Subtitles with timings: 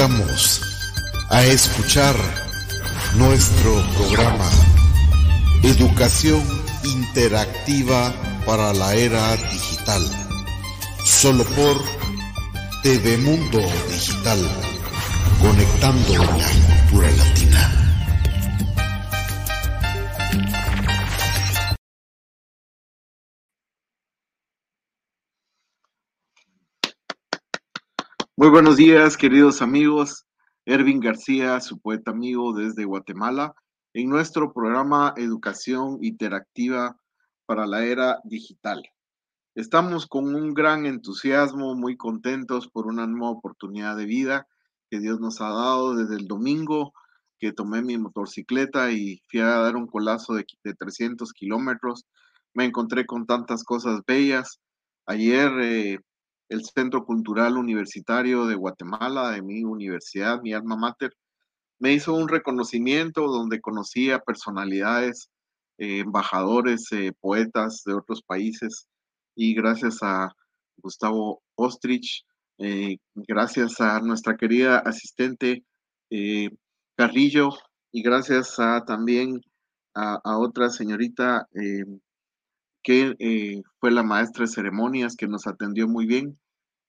[0.00, 0.62] Invitamos
[1.28, 2.16] a escuchar
[3.16, 4.48] nuestro programa
[5.62, 6.42] Educación
[6.84, 8.10] Interactiva
[8.46, 10.02] para la Era Digital,
[11.04, 11.84] solo por
[12.82, 13.60] TV Mundo
[13.90, 14.38] Digital,
[15.42, 17.79] conectando la cultura latina.
[28.40, 30.24] Muy buenos días, queridos amigos.
[30.64, 33.54] Ervin García, su poeta amigo desde Guatemala,
[33.92, 36.96] en nuestro programa Educación Interactiva
[37.44, 38.82] para la Era Digital.
[39.54, 44.48] Estamos con un gran entusiasmo, muy contentos por una nueva oportunidad de vida
[44.90, 46.94] que Dios nos ha dado desde el domingo
[47.38, 52.06] que tomé mi motocicleta y fui a dar un colazo de, de 300 kilómetros.
[52.54, 54.60] Me encontré con tantas cosas bellas.
[55.04, 55.98] Ayer eh,
[56.50, 61.12] el Centro Cultural Universitario de Guatemala, de mi universidad, mi alma mater,
[61.78, 65.30] me hizo un reconocimiento donde conocí a personalidades,
[65.78, 68.86] eh, embajadores, eh, poetas de otros países
[69.34, 70.34] y gracias a
[70.76, 72.24] Gustavo Ostrich,
[72.58, 75.64] eh, gracias a nuestra querida asistente
[76.96, 77.50] Carrillo
[77.92, 79.40] y gracias a también
[79.94, 81.46] a, a otra señorita
[82.82, 86.38] que eh, fue la maestra de ceremonias que nos atendió muy bien.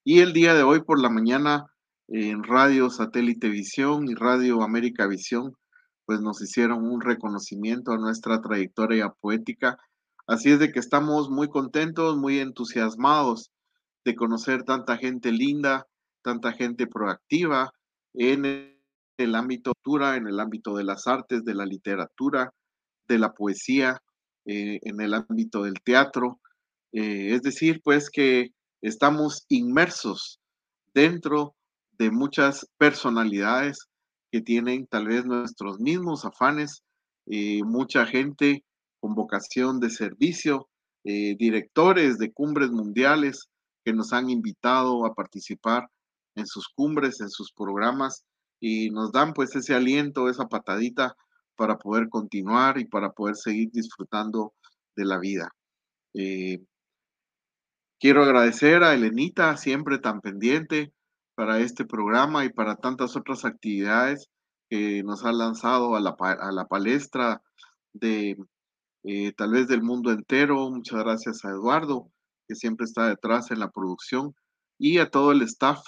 [0.04, 1.66] Y el día de hoy por la mañana
[2.08, 5.56] en Radio Satélite Visión y Radio América Visión,
[6.04, 9.78] pues nos hicieron un reconocimiento a nuestra trayectoria poética.
[10.26, 13.50] Así es de que estamos muy contentos, muy entusiasmados
[14.04, 15.86] de conocer tanta gente linda,
[16.22, 17.72] tanta gente proactiva
[18.14, 18.44] en
[19.16, 22.52] el ámbito cultura, en el ámbito de las artes, de la literatura,
[23.08, 24.00] de la poesía,
[24.46, 26.40] eh, en el ámbito del teatro.
[26.92, 28.50] Eh, es decir, pues que
[28.82, 30.40] estamos inmersos
[30.94, 31.54] dentro
[31.98, 33.78] de muchas personalidades
[34.30, 36.82] que tienen tal vez nuestros mismos afanes,
[37.26, 38.64] eh, mucha gente
[39.00, 40.68] con vocación de servicio,
[41.04, 43.48] directores de cumbres mundiales
[43.84, 45.88] que nos han invitado a participar
[46.36, 48.24] en sus cumbres, en sus programas
[48.60, 51.16] y nos dan pues ese aliento, esa patadita
[51.62, 54.52] para poder continuar y para poder seguir disfrutando
[54.96, 55.48] de la vida.
[56.12, 56.58] Eh,
[58.00, 60.92] quiero agradecer a Elenita, siempre tan pendiente
[61.36, 64.28] para este programa y para tantas otras actividades
[64.68, 66.16] que nos ha lanzado a la,
[66.66, 67.40] palestra
[67.92, 68.36] de
[69.04, 70.68] eh, tal vez del mundo entero.
[70.68, 72.10] Muchas gracias a Eduardo,
[72.48, 74.34] que siempre está detrás en la producción,
[74.80, 75.78] y a todo el staff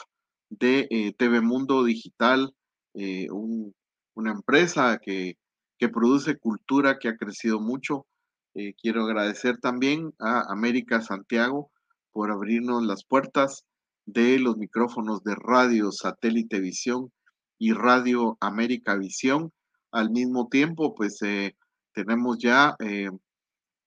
[0.50, 2.54] de eh, TV Mundo Digital,
[2.94, 5.36] una empresa que
[5.78, 8.06] que produce cultura que ha crecido mucho.
[8.54, 11.70] Eh, quiero agradecer también a América Santiago
[12.12, 13.64] por abrirnos las puertas
[14.06, 17.12] de los micrófonos de Radio Satélite Visión
[17.58, 19.52] y Radio América Visión.
[19.90, 21.56] Al mismo tiempo, pues eh,
[21.92, 23.10] tenemos ya eh,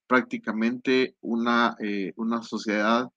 [0.08, 1.76] prácticamente una,
[2.16, 3.10] una sociedad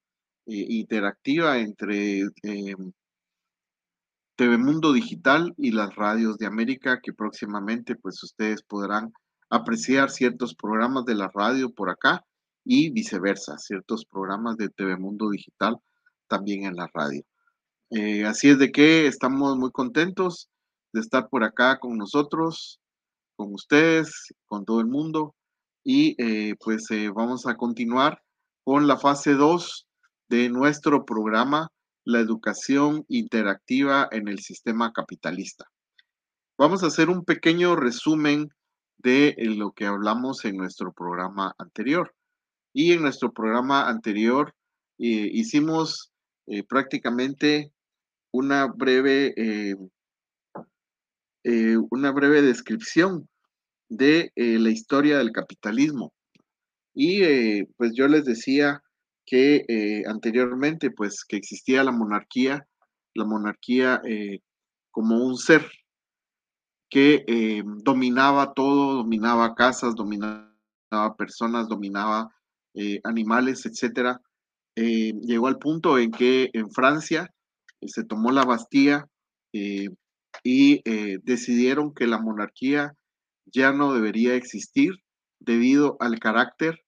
[0.47, 2.25] interactiva entre
[4.41, 9.13] TV Mundo Digital y las radios de América, que próximamente pues ustedes podrán
[9.51, 12.25] apreciar ciertos programas de la radio por acá
[12.65, 15.77] y viceversa, ciertos programas de TV Mundo Digital
[16.27, 17.23] también en la radio.
[17.91, 20.49] Eh, así es de que estamos muy contentos
[20.95, 22.81] de estar por acá con nosotros,
[23.37, 25.35] con ustedes, con todo el mundo
[25.85, 28.23] y eh, pues eh, vamos a continuar
[28.65, 29.87] con la fase 2
[30.31, 31.69] de nuestro programa
[32.11, 35.67] la educación interactiva en el sistema capitalista.
[36.59, 38.51] Vamos a hacer un pequeño resumen
[38.99, 42.15] de eh, lo que hablamos en nuestro programa anterior.
[42.73, 44.55] Y en nuestro programa anterior
[44.99, 46.13] eh, hicimos
[46.47, 47.73] eh, prácticamente
[48.33, 49.35] una breve,
[51.91, 53.29] una breve descripción
[53.89, 56.13] de la historia del capitalismo.
[56.95, 58.83] Y pues yo les decía
[59.27, 62.67] que eh, anteriormente, pues, que existía la monarquía,
[63.15, 64.41] la monarquía eh,
[64.91, 65.71] como un ser
[66.89, 70.51] que eh, dominaba todo, dominaba casas, dominaba
[71.17, 72.35] personas, dominaba
[73.05, 74.21] animales, etcétera.
[74.77, 77.29] llegó al punto en que en Francia
[77.85, 79.07] se tomó la Bastilla
[79.53, 80.83] y
[81.25, 82.95] decidieron que la monarquía
[83.47, 85.03] ya no debería existir
[85.41, 86.81] debido al carácter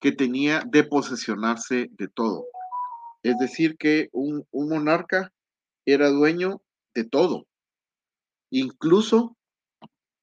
[0.00, 2.46] que tenía de posesionarse de todo.
[3.22, 5.32] Es decir, que un, monarca
[5.84, 6.62] era dueño
[6.94, 7.46] de todo,
[8.50, 9.36] incluso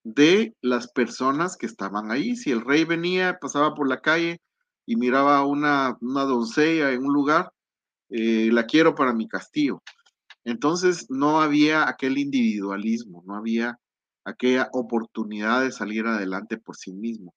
[0.04, 2.36] de las personas que estaban ahí.
[2.36, 4.42] Si el rey venía, pasaba por la calle
[4.86, 7.52] y miraba una, una doncella en un lugar,
[8.10, 9.84] eh, la quiero para mi castillo.
[10.44, 13.78] Entonces no había aquel individualismo, no había
[14.24, 17.34] aquella oportunidad de salir adelante por sí mismo.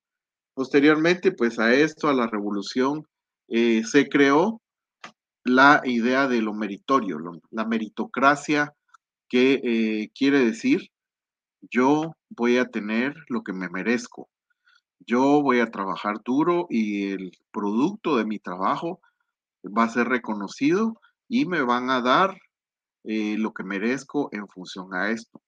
[0.60, 3.08] Posteriormente, pues a esto, a la revolución,
[3.48, 4.60] eh, se creó
[5.42, 7.16] la idea de lo meritorio,
[7.50, 8.74] la meritocracia,
[9.30, 10.90] que eh, quiere decir,
[11.62, 14.28] yo voy a tener lo que me merezco,
[14.98, 19.00] yo voy a trabajar duro y el producto de mi trabajo
[19.64, 22.36] va a ser reconocido y me van a dar
[23.04, 25.40] eh, lo que merezco en función a esto.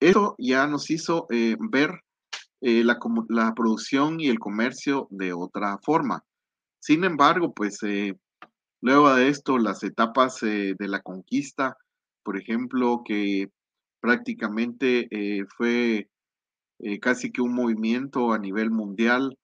[0.00, 2.00] Esto ya nos hizo ver
[2.60, 2.98] eh, la,
[3.28, 6.24] la, producción y el comercio de otra forma.
[6.78, 7.80] Sin embargo, pues
[8.80, 11.76] luego de esto, las etapas de la conquista,
[12.22, 13.50] por ejemplo, que
[14.00, 15.08] prácticamente
[15.56, 16.08] fue
[17.02, 19.36] casi que un movimiento a nivel mundial.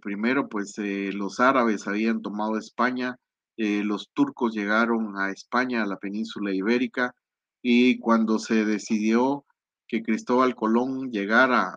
[0.00, 3.18] primero, pues los árabes habían tomado España,
[3.56, 7.14] eh, los turcos llegaron a España, a la península ibérica,
[7.62, 9.44] y cuando se decidió
[9.86, 11.74] que Cristóbal Colón llegara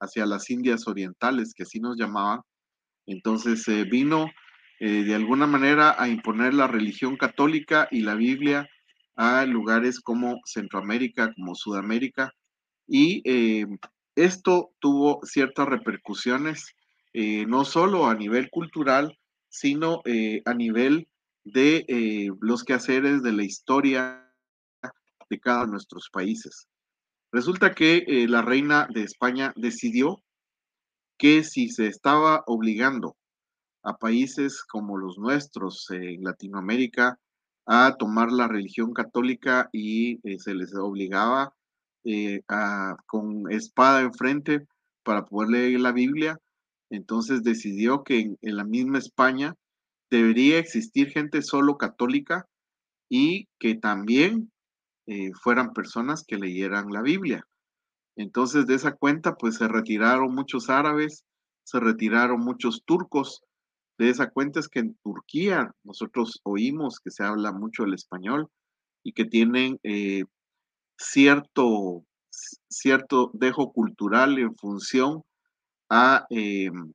[0.00, 2.40] hacia las Indias Orientales, que así nos llamaban,
[3.06, 4.30] entonces eh, vino
[4.80, 8.68] eh, de alguna manera a imponer la religión católica y la Biblia
[9.16, 12.32] a lugares como Centroamérica, como Sudamérica,
[12.86, 13.22] y
[14.14, 16.74] esto tuvo ciertas repercusiones,
[17.12, 19.18] no solo a nivel cultural,
[19.48, 21.08] sino eh, a nivel
[21.44, 24.24] de eh, los quehaceres de la historia
[25.30, 26.68] de cada uno de nuestros países.
[27.30, 30.22] Resulta que eh, la reina de España decidió
[31.18, 33.16] que si se estaba obligando
[33.82, 37.18] a países como los nuestros en Latinoamérica
[37.66, 41.52] a tomar la religión católica y se les obligaba
[42.48, 44.66] a, con espada enfrente
[45.02, 46.38] para poder leer la Biblia,
[46.90, 49.54] entonces decidió que en, la misma España
[50.10, 52.46] debería existir gente solo católica
[53.10, 54.50] y que también
[55.08, 57.46] eh, fueran personas que leyeran la Biblia.
[58.14, 61.24] Entonces de esa cuenta pues se retiraron muchos árabes,
[61.64, 63.42] se retiraron muchos turcos.
[63.96, 68.48] De esa cuenta es que en Turquía nosotros oímos que se habla mucho el español
[69.02, 70.24] y que tienen eh,
[70.98, 72.04] cierto,
[72.68, 75.22] cierto dejo cultural en función
[75.88, 76.92] a em,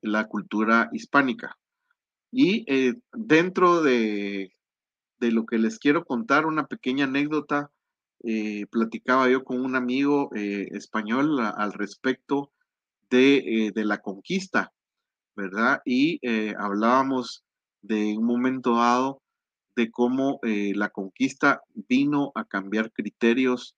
[0.00, 1.56] la cultura hispánica.
[2.30, 4.54] Y eh, dentro de,
[5.30, 7.70] lo que les quiero contar, una pequeña anécdota,
[8.24, 12.50] eh, platicaba yo con un amigo eh, español al respecto
[13.10, 14.72] de, de, la conquista,
[15.36, 15.82] ¿verdad?
[15.84, 16.18] Y
[16.56, 17.44] hablábamos
[17.82, 19.20] de un momento dado
[19.76, 23.76] de cómo la conquista vino a cambiar criterios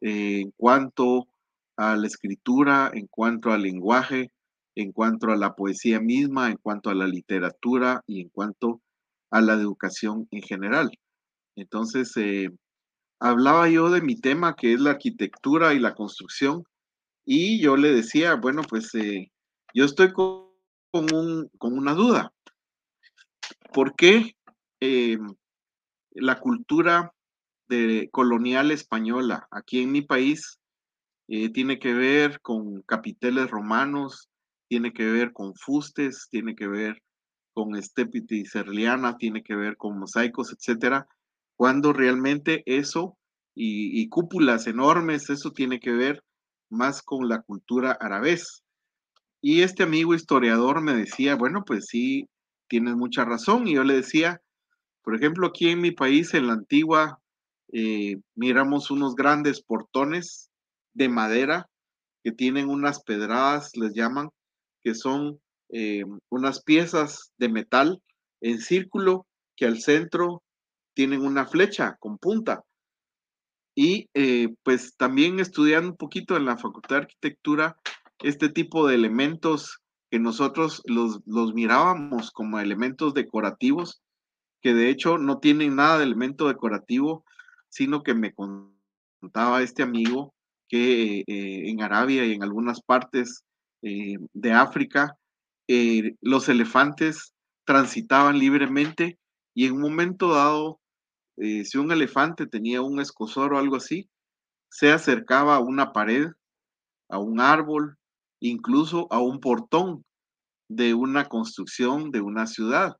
[0.00, 1.28] en cuanto
[1.76, 4.32] a la escritura, en cuanto al lenguaje,
[4.74, 8.80] en cuanto a la poesía misma, en cuanto a la literatura y en cuanto
[9.30, 10.90] a la educación en general.
[11.56, 12.50] Entonces, eh,
[13.20, 16.64] hablaba yo de mi tema, que es la arquitectura y la construcción,
[17.24, 19.30] y yo le decía, bueno, pues eh,
[19.74, 20.50] yo estoy con,
[21.60, 22.32] una duda.
[23.72, 24.34] ¿Por qué
[24.80, 25.18] eh,
[26.12, 27.12] la cultura
[28.10, 30.58] colonial española aquí en mi país
[31.28, 34.28] tiene que ver con capiteles romanos,
[34.68, 37.00] tiene que ver con fustes, tiene que ver
[37.60, 41.06] con estepiti serliana, tiene que ver con mosaicos, etcétera,
[41.56, 43.18] cuando realmente eso
[43.54, 46.24] y, cúpulas enormes, eso tiene que ver
[46.70, 48.62] más con la cultura arabés.
[49.42, 52.30] Y este amigo historiador me decía, bueno, pues sí,
[52.66, 53.68] tienes mucha razón.
[53.68, 54.40] Y yo le decía,
[55.02, 57.20] por ejemplo, aquí en mi país, en la antigua,
[57.72, 60.50] eh, miramos unos grandes portones
[60.94, 61.68] de madera
[62.24, 64.30] que tienen unas pedradas, les llaman,
[64.82, 65.38] que son
[65.72, 68.02] eh, unas piezas de metal
[68.40, 70.42] en círculo que al centro
[70.94, 72.64] tienen una flecha con punta.
[73.76, 77.76] Y eh, pues también estudiando un poquito en la Facultad de Arquitectura
[78.18, 79.78] este tipo de elementos
[80.10, 84.02] que nosotros los, los mirábamos como elementos decorativos,
[84.60, 87.24] que de hecho no tienen nada de elemento decorativo,
[87.68, 90.34] sino que me contaba este amigo
[90.68, 93.44] que eh, en Arabia y en algunas partes
[93.82, 95.16] de África
[95.72, 97.32] eh, los elefantes
[97.64, 99.20] transitaban libremente
[99.54, 100.80] y en un momento dado,
[101.36, 104.10] si un elefante tenía un escosor o algo así,
[104.68, 106.26] se acercaba a una pared,
[107.08, 107.96] a un árbol,
[108.40, 110.04] incluso a un portón
[110.68, 112.96] de una construcción de una ciudad.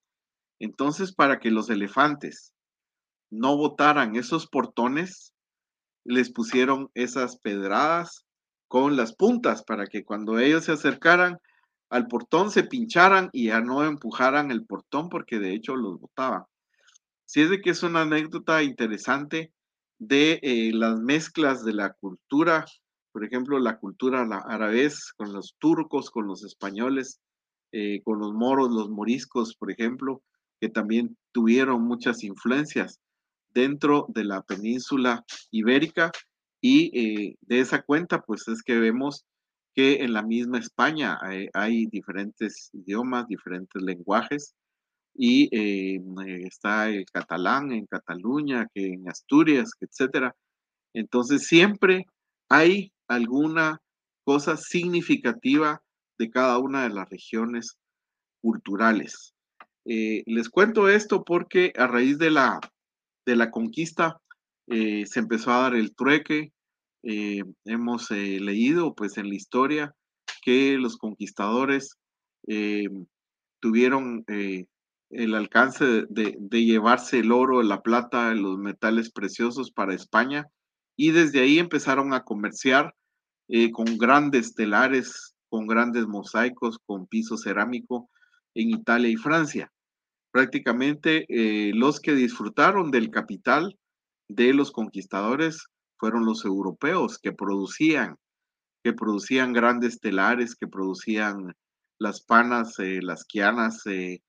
[0.60, 2.52] Entonces, para que los elefantes
[3.30, 5.32] no botaran esos portones,
[6.04, 8.24] les pusieron esas pedradas
[8.68, 11.38] con las puntas para que cuando ellos se acercaran
[11.90, 16.44] al portón se pincharan y ya no empujaran el portón porque de hecho los botaban.
[17.24, 19.52] Si es de que es una anécdota interesante
[19.98, 22.64] de eh, las mezclas de la cultura,
[23.12, 27.20] por ejemplo, la cultura árabe con los turcos, con los españoles,
[27.72, 30.22] eh, con los moros, los moriscos, por ejemplo,
[30.60, 33.00] que también tuvieron muchas influencias
[33.52, 36.12] dentro de la península ibérica
[36.60, 39.24] y eh, de esa cuenta, pues es que vemos
[39.74, 41.18] que en la misma España
[41.54, 44.54] hay, diferentes idiomas, diferentes lenguajes
[45.14, 46.00] y eh,
[46.46, 50.34] está el catalán en Cataluña, que en Asturias, etcétera.
[50.94, 52.06] Entonces siempre
[52.48, 53.80] hay alguna
[54.24, 55.82] cosa significativa
[56.18, 57.76] de cada una de las regiones
[58.42, 59.34] culturales.
[59.86, 62.60] Eh, les cuento esto porque a raíz de la,
[63.26, 64.20] de la conquista
[64.68, 66.52] eh, se empezó a dar el trueque.
[67.02, 69.94] Eh, hemos leído pues en la historia
[70.42, 71.96] que los conquistadores
[73.60, 80.46] tuvieron el alcance de, de, llevarse el oro, la plata, los metales preciosos para España
[80.96, 82.94] y desde ahí empezaron a comerciar
[83.72, 88.08] con grandes telares, con grandes mosaicos, con piso cerámico
[88.54, 89.70] en Italia y Francia.
[90.32, 93.76] Prácticamente eh, los que disfrutaron del capital
[94.28, 95.66] de los conquistadores
[96.00, 98.16] fueron los europeos que producían,
[98.82, 101.54] que producían grandes telares, que producían
[101.98, 104.20] las panas, eh, las quianas, eh,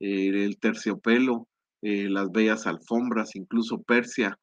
[0.00, 1.46] el terciopelo,
[1.82, 4.38] las bellas alfombras, incluso Persia,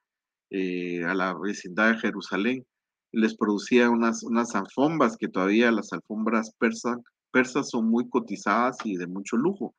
[0.51, 2.65] a la vecindad de Jerusalén,
[3.11, 6.97] les producía unas, unas alfombras que todavía las alfombras persas
[7.31, 9.75] persas son muy cotizadas y de mucho lujo.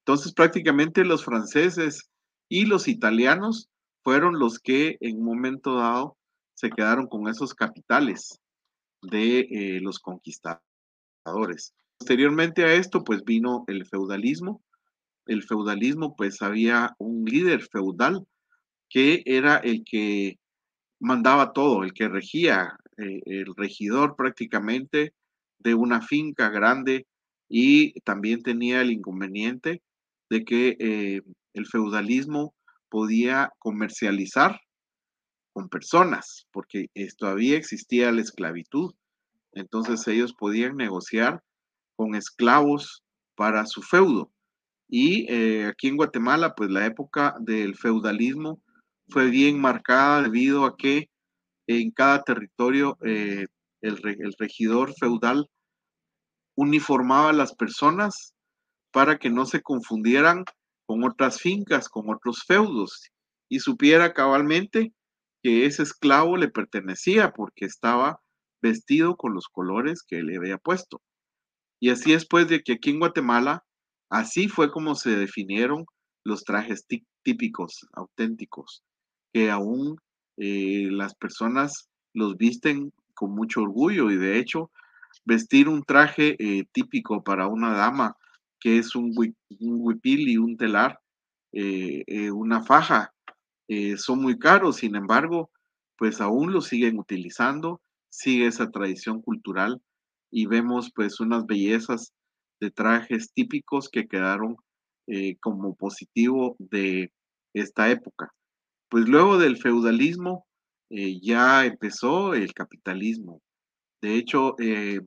[0.00, 2.10] Entonces prácticamente los franceses
[2.48, 3.70] y los italianos
[4.02, 6.16] fueron los que en un momento dado
[6.62, 8.40] se quedaron con esos capitales
[9.02, 10.62] de eh, los conquistadores.
[11.98, 14.62] Posteriormente a esto, pues vino el feudalismo.
[15.26, 18.24] El feudalismo, pues había un líder feudal
[18.88, 20.38] que era el que
[21.00, 25.14] mandaba todo, el que regía, eh, el regidor prácticamente
[25.58, 27.06] de una finca grande
[27.48, 29.82] y también tenía el inconveniente
[30.30, 31.22] de que eh,
[31.54, 32.54] el feudalismo
[32.88, 34.60] podía comercializar
[35.52, 38.94] con personas, porque todavía existía la esclavitud.
[39.52, 41.42] Entonces ellos podían negociar
[41.96, 43.02] con esclavos
[43.34, 44.30] para su feudo.
[44.88, 48.60] Y eh, aquí en Guatemala, pues la época del feudalismo
[49.08, 51.08] fue bien marcada debido a que
[51.66, 53.46] en cada territorio eh,
[53.80, 53.98] el,
[54.38, 55.48] regidor feudal
[56.56, 58.34] uniformaba a las personas
[58.90, 60.44] para que no se confundieran
[60.86, 63.10] con otras fincas, con otros feudos,
[63.48, 64.92] y supiera cabalmente
[65.42, 68.20] que ese esclavo le pertenecía porque estaba
[68.62, 71.02] vestido con los colores que le había puesto.
[71.80, 73.64] Y así después de que aquí en Guatemala,
[74.08, 75.84] así fue como se definieron
[76.24, 76.86] los trajes
[77.22, 78.84] típicos, auténticos,
[79.32, 79.96] que aún
[80.36, 84.70] eh, las personas los visten con mucho orgullo y de hecho
[85.24, 88.16] vestir un traje eh, típico para una dama
[88.60, 89.12] que es un,
[89.58, 91.00] huipil y un telar,
[91.52, 93.11] eh, una faja,
[93.96, 95.50] son muy caros, sin embargo,
[95.98, 99.80] pues aún lo siguen utilizando, sigue esa tradición cultural
[100.30, 102.12] y vemos pues unas bellezas
[102.60, 104.56] de trajes típicos que quedaron
[105.40, 107.12] como positivo de
[107.54, 108.32] esta época.
[108.88, 110.46] Pues luego del feudalismo,
[110.90, 113.40] eh, ya empezó el capitalismo.
[114.02, 115.00] De hecho, eh,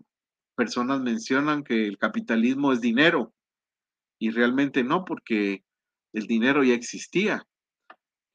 [0.55, 3.33] personas mencionan que el capitalismo es dinero
[4.19, 5.63] y realmente no, porque
[6.13, 7.43] el dinero ya existía.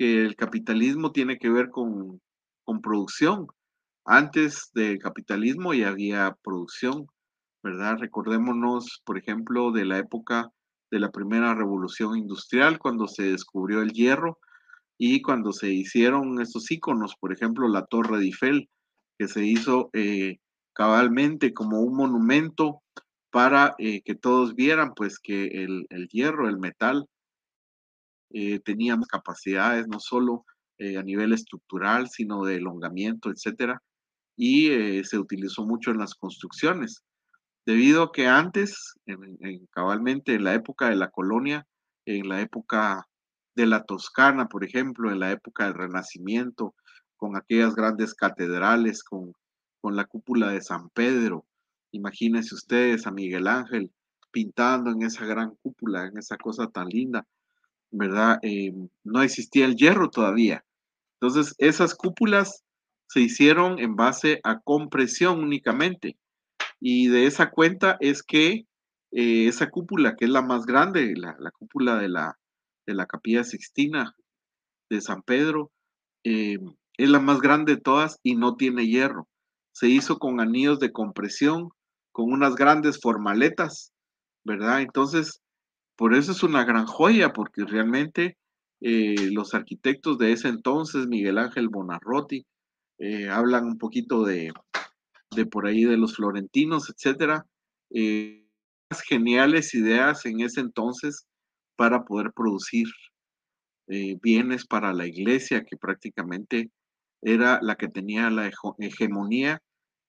[0.01, 2.21] El capitalismo tiene que ver con,
[2.65, 3.47] con producción.
[4.07, 7.07] Antes del capitalismo ya había producción,
[7.63, 7.99] ¿verdad?
[7.99, 10.51] Recordémonos, por ejemplo, de la época
[10.91, 14.39] de la primera revolución industrial, cuando se descubrió el hierro
[14.99, 18.71] y cuando se hicieron estos iconos, por ejemplo, la Torre de Eiffel,
[19.19, 20.39] que se hizo eh,
[20.73, 22.83] cabalmente como un monumento
[23.31, 27.07] para eh, que todos vieran pues que el, hierro, el metal,
[28.31, 30.45] eh, tenía capacidades no solo
[30.99, 33.83] a nivel estructural, sino de elongamiento, etcétera,
[34.35, 34.71] y
[35.05, 37.03] se utilizó mucho en las construcciones,
[37.67, 38.95] debido a que antes,
[39.73, 41.67] cabalmente en la época de la colonia,
[42.07, 43.07] en la época
[43.55, 46.75] de la Toscana, por ejemplo, en la época del Renacimiento,
[47.17, 49.35] con aquellas grandes catedrales, con,
[49.83, 51.45] con la cúpula de San Pedro.
[51.93, 53.93] Imagínense ustedes a Miguel Ángel
[54.31, 57.27] pintando en esa gran cúpula, en esa cosa tan linda,
[57.91, 58.39] ¿verdad?
[58.43, 58.73] Eh,
[59.05, 60.65] no existía el hierro todavía.
[61.21, 62.65] Entonces, esas cúpulas
[63.09, 66.17] se hicieron en base a compresión únicamente.
[66.81, 68.67] Y de esa cuenta es que
[69.13, 72.39] eh, esa cúpula, que es la más grande, la, la cúpula de la,
[72.87, 74.15] de la capilla Sixtina,
[74.89, 75.71] de San Pedro,
[76.25, 76.59] eh,
[76.97, 79.29] es la más grande de todas y no tiene hierro.
[79.73, 81.71] Se hizo con anillos de compresión,
[82.13, 83.93] con unas grandes formaletas,
[84.45, 84.83] ¿verdad?
[84.83, 85.41] Entonces,
[86.01, 88.39] por eso es una gran joya, porque realmente
[88.81, 92.47] eh, los arquitectos de ese entonces, Miguel Ángel Bonarroti,
[92.97, 94.51] eh, hablan un poquito de,
[95.37, 97.45] de, por ahí de los florentinos, etcétera.
[97.91, 98.47] Eh,
[99.07, 101.27] geniales ideas en ese entonces
[101.77, 102.87] para poder producir
[104.23, 106.71] bienes para la iglesia, que prácticamente
[107.21, 109.61] era la que tenía la hegemonía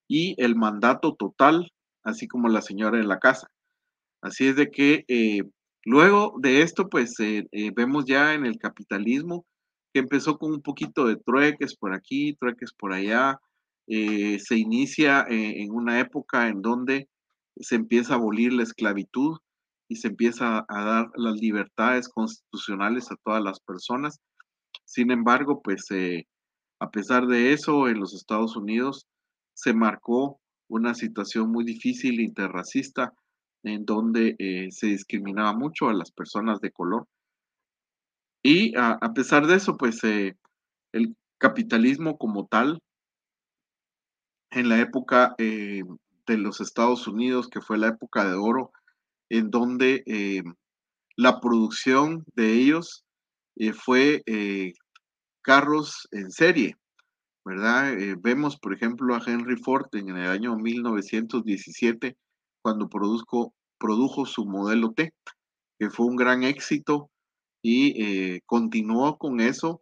[0.07, 3.49] y el mandato total, así como la señora en la casa.
[4.21, 5.03] Así es de que
[5.83, 9.45] Luego de esto, pues eh, eh, vemos ya en el capitalismo
[9.93, 13.39] que empezó con un poquito de trueques por aquí, trueques por allá.
[13.87, 17.09] Eh, se inicia en una época en donde
[17.59, 19.39] se empieza a abolir la esclavitud
[19.89, 24.19] y se empieza a dar las libertades constitucionales a todas las personas.
[24.85, 25.87] Sin embargo, pues
[26.79, 29.07] a pesar de eso, en los Estados Unidos
[29.53, 33.13] se marcó una situación muy difícil interracista
[33.63, 37.07] en donde eh, se discriminaba mucho a las personas de color.
[38.43, 40.35] Y a, pesar de eso, pues eh,
[40.93, 42.81] el capitalismo como tal,
[44.49, 45.83] en la época eh,
[46.25, 48.71] de los Estados Unidos, que fue la época de oro,
[49.29, 50.03] en donde
[51.15, 53.05] la producción de ellos
[53.75, 54.23] fue
[55.41, 56.75] carros en serie,
[57.45, 57.93] ¿verdad?
[58.19, 62.17] vemos, por ejemplo, a Henry Ford en el año 1917
[62.61, 65.13] cuando produzco, produjo su modelo T,
[65.79, 67.09] que fue un gran éxito
[67.63, 69.81] y eh, continuó con eso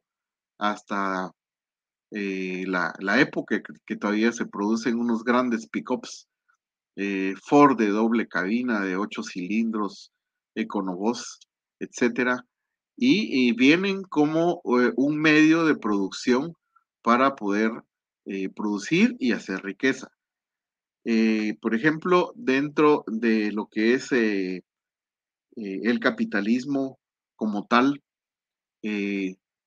[0.58, 1.32] hasta
[2.12, 6.28] eh, la, época que, todavía se producen unos grandes pickups
[6.96, 10.12] eh, Ford de doble cabina, de ocho cilindros,
[10.56, 11.40] EconoVoz,
[11.80, 12.46] etcétera,
[12.98, 16.54] y, vienen como un medio de producción
[17.02, 17.72] para poder
[18.54, 20.10] producir y hacer riqueza.
[21.06, 24.58] Eh, por ejemplo, dentro de lo que es eh,
[25.56, 27.00] eh, el capitalismo
[27.36, 28.02] como tal,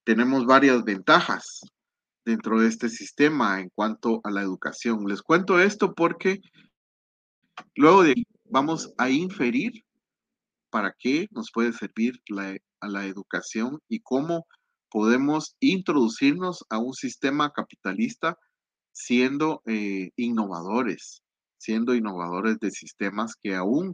[0.03, 1.61] tenemos varias ventajas
[2.25, 5.05] dentro de este sistema en cuanto a la educación.
[5.07, 6.39] Les cuento esto porque
[7.75, 8.03] luego
[8.45, 9.83] vamos a inferir
[10.71, 14.47] para qué nos puede servir la, la educación y cómo
[14.89, 18.37] podemos introducirnos a un sistema capitalista
[18.93, 19.61] siendo
[20.15, 21.23] innovadores,
[21.57, 23.93] siendo innovadores de sistemas que aún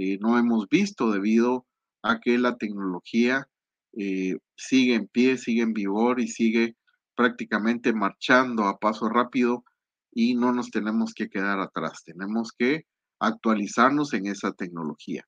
[0.00, 1.66] eh, no hemos visto debido
[2.02, 3.48] a que la tecnología
[3.94, 6.76] eh, sigue en pie, sigue en vigor y sigue
[7.16, 9.64] prácticamente marchando a paso rápido
[10.12, 12.84] y no nos tenemos que quedar atrás, tenemos que
[13.18, 15.24] actualizarnos en esa tecnología.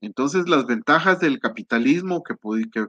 [0.00, 2.36] Entonces, las ventajas del capitalismo que,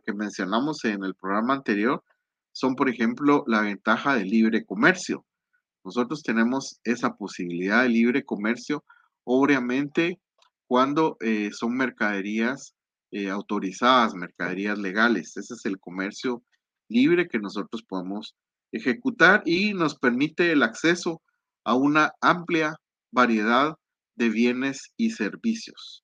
[0.05, 2.03] que mencionamos en el programa anterior
[2.51, 5.25] son, por ejemplo, la ventaja del libre comercio.
[5.87, 8.83] Nosotros tenemos esa posibilidad de libre comercio,
[9.23, 10.19] obviamente,
[10.67, 12.75] cuando eh, son mercaderías
[13.11, 15.37] eh, autorizadas, mercaderías legales.
[15.37, 16.43] Ese es el comercio
[16.89, 18.35] libre que nosotros podemos
[18.73, 21.21] ejecutar y nos permite el acceso
[21.63, 22.75] a una amplia
[23.09, 23.77] variedad
[24.17, 26.03] de bienes y servicios.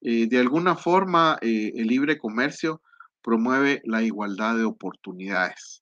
[0.00, 2.80] Eh, de alguna forma, el libre comercio
[3.22, 5.81] promueve la igualdad de oportunidades.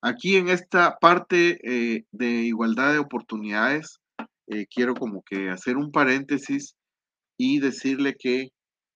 [0.00, 3.98] Aquí en esta parte eh, de igualdad de oportunidades,
[4.46, 6.76] eh, quiero como que hacer un paréntesis
[7.36, 8.50] y decirle que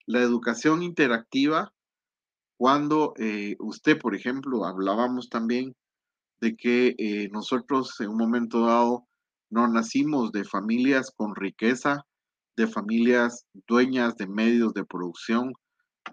[0.06, 1.72] la educación interactiva,
[2.56, 5.74] cuando eh, usted, por ejemplo, hablábamos también
[6.40, 9.06] de que nosotros en un momento dado
[9.50, 12.04] no nacimos de familias con riqueza,
[12.56, 15.52] de familias dueñas de medios de producción,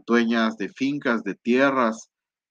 [0.06, 2.09] dueñas de fincas, de tierras,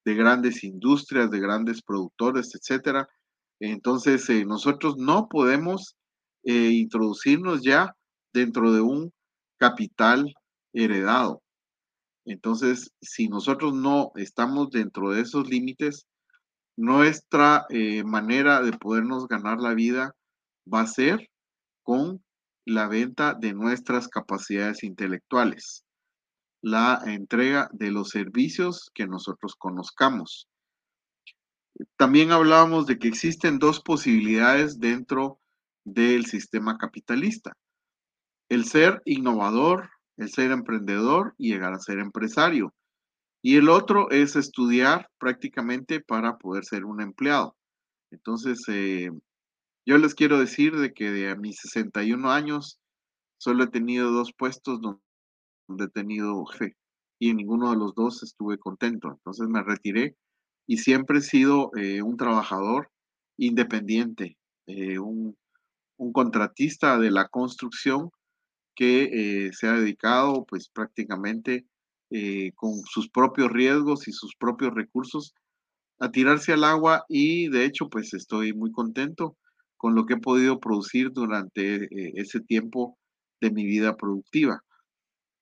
[0.09, 3.07] de grandes industrias, de grandes productores, etcétera.
[3.61, 5.97] Entonces, eh, nosotros no podemos
[6.45, 7.95] eh, introducirnos ya
[8.33, 9.13] dentro de un
[9.59, 10.35] capital
[10.73, 11.43] heredado.
[12.25, 16.07] Entonces, si nosotros no estamos dentro de esos límites,
[16.75, 20.15] nuestra eh, manera de podernos ganar la vida
[20.73, 21.29] va a ser
[21.83, 22.25] con
[22.65, 25.85] la venta de nuestras capacidades intelectuales
[26.61, 30.49] la entrega de los servicios que nosotros conozcamos.
[31.97, 35.39] También hablábamos de que existen dos posibilidades dentro
[35.85, 37.53] del sistema capitalista.
[38.49, 42.75] El ser innovador, el ser emprendedor y llegar a ser empresario.
[43.43, 47.57] Y el otro es estudiar prácticamente para poder ser un empleado.
[48.11, 49.11] Entonces, eh,
[49.87, 52.81] yo les quiero decir de que de a mis 61 años
[53.39, 55.01] solo he tenido dos puestos donde
[55.79, 56.77] he tenido fe
[57.19, 59.11] y en ninguno de los dos estuve contento.
[59.11, 60.17] Entonces me retiré
[60.67, 62.91] y siempre he sido eh, un trabajador
[63.37, 65.37] independiente, eh, un,
[66.13, 68.11] contratista de la construcción
[68.77, 71.67] que se ha dedicado pues prácticamente
[72.55, 75.35] con sus propios riesgos y sus propios recursos
[75.99, 79.37] a tirarse al agua y de hecho pues estoy muy contento
[79.77, 82.99] con lo que he podido producir durante eh, ese tiempo
[83.41, 84.63] de mi vida productiva.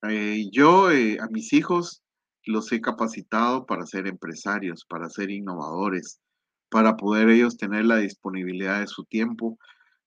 [0.03, 2.03] Eh, yo eh, a mis hijos
[2.45, 6.21] los he capacitado para ser empresarios, para ser innovadores,
[6.69, 9.59] para poder ellos tener la disponibilidad de su tiempo,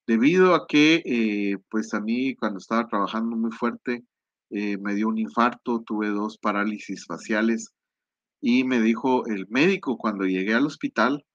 [0.08, 4.04] debido a que pues a mí cuando estaba trabajando muy fuerte
[4.50, 7.74] me dio un infarto, tuve dos parálisis faciales
[8.42, 11.26] y me dijo el médico cuando llegué al hospital,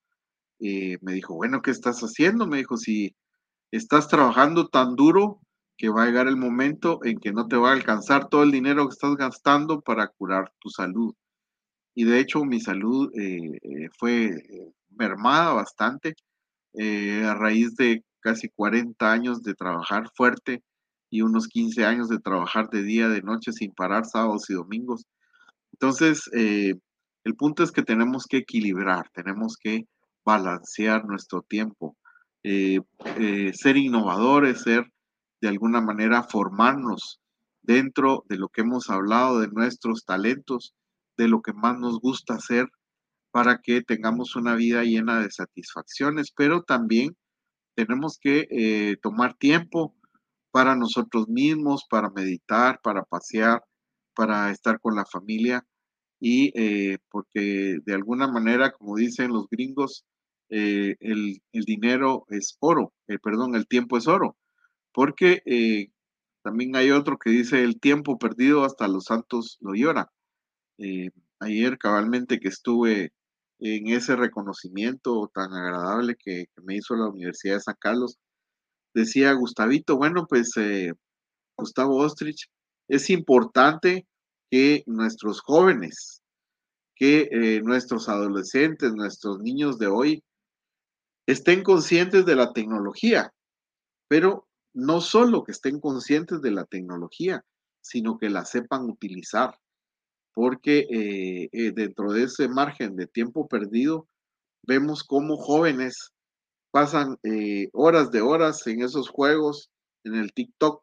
[0.61, 2.47] eh, me dijo, bueno, ¿qué estás haciendo?
[2.47, 3.15] Me dijo, si
[3.71, 5.41] estás trabajando tan duro
[5.77, 8.53] que va a llegar el momento en que no te va a alcanzar todo el
[8.53, 11.15] dinero que estás gastando para curar tu salud.
[11.95, 14.31] Y de hecho mi salud eh, eh, fue
[14.91, 16.15] mermada bastante
[16.77, 20.63] a raíz de casi 40 años de trabajar fuerte
[21.09, 25.05] y unos 15 años de trabajar de día, de noche, sin parar sábados y domingos.
[25.73, 29.87] Entonces, el punto es que tenemos que equilibrar, tenemos que
[30.25, 31.97] balancear nuestro tiempo,
[32.43, 32.81] eh,
[33.19, 34.91] eh, ser innovadores, ser
[35.45, 37.21] de alguna manera formarnos
[37.61, 40.75] dentro de lo que hemos hablado, de nuestros talentos,
[41.19, 42.71] de lo que más nos gusta hacer
[43.31, 47.15] para que tengamos una vida llena de satisfacciones, pero también
[47.77, 49.95] tenemos que eh, tomar tiempo
[50.51, 53.63] para nosotros mismos, para meditar, para pasear,
[54.15, 55.63] para estar con la familia.
[56.21, 60.07] Y eh, porque de alguna manera, como dicen los gringos,
[60.49, 64.39] eh, el, dinero es oro, perdón, el tiempo es oro,
[64.95, 65.91] porque
[66.43, 70.07] también hay otro que dice el tiempo perdido hasta los santos lo lloran.
[71.41, 73.13] ayer cabalmente que estuve
[73.59, 78.19] en ese reconocimiento tan agradable que, me hizo la Universidad de San Carlos,
[78.95, 80.53] decía Gustavito, bueno, pues
[81.57, 82.49] Gustavo Ostrich,
[82.89, 84.07] es importante
[84.51, 86.23] que nuestros jóvenes,
[86.95, 90.25] que eh, nuestros adolescentes, nuestros niños de hoy
[91.27, 93.33] estén conscientes de la tecnología,
[94.09, 97.45] pero no solo que estén conscientes de la tecnología,
[97.81, 99.59] sino que la sepan utilizar,
[100.35, 104.09] porque eh, eh, dentro de ese margen de tiempo perdido,
[104.63, 106.13] vemos cómo jóvenes
[106.71, 107.19] pasan
[107.73, 109.71] horas de horas en esos juegos,
[110.03, 110.83] en el TikTok,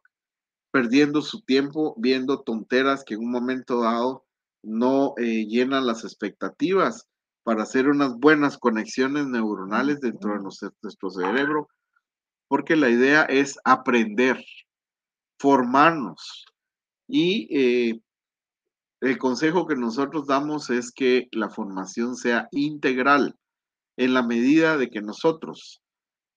[0.72, 4.24] perdiendo su tiempo viendo tonteras que en un momento dado
[4.62, 7.06] no eh, llenan las expectativas
[7.44, 11.68] para hacer unas buenas conexiones neuronales dentro de nuestro cerebro,
[12.52, 14.44] porque la idea es aprender,
[15.38, 16.44] formarnos.
[17.08, 18.02] Y eh,
[19.00, 23.36] el consejo que nosotros damos es que la formación sea integral
[23.96, 25.80] en la medida de que nosotros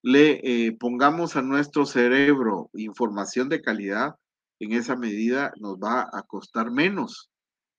[0.00, 4.14] le eh, pongamos a nuestro cerebro información de calidad,
[4.58, 7.28] en esa medida nos va a costar menos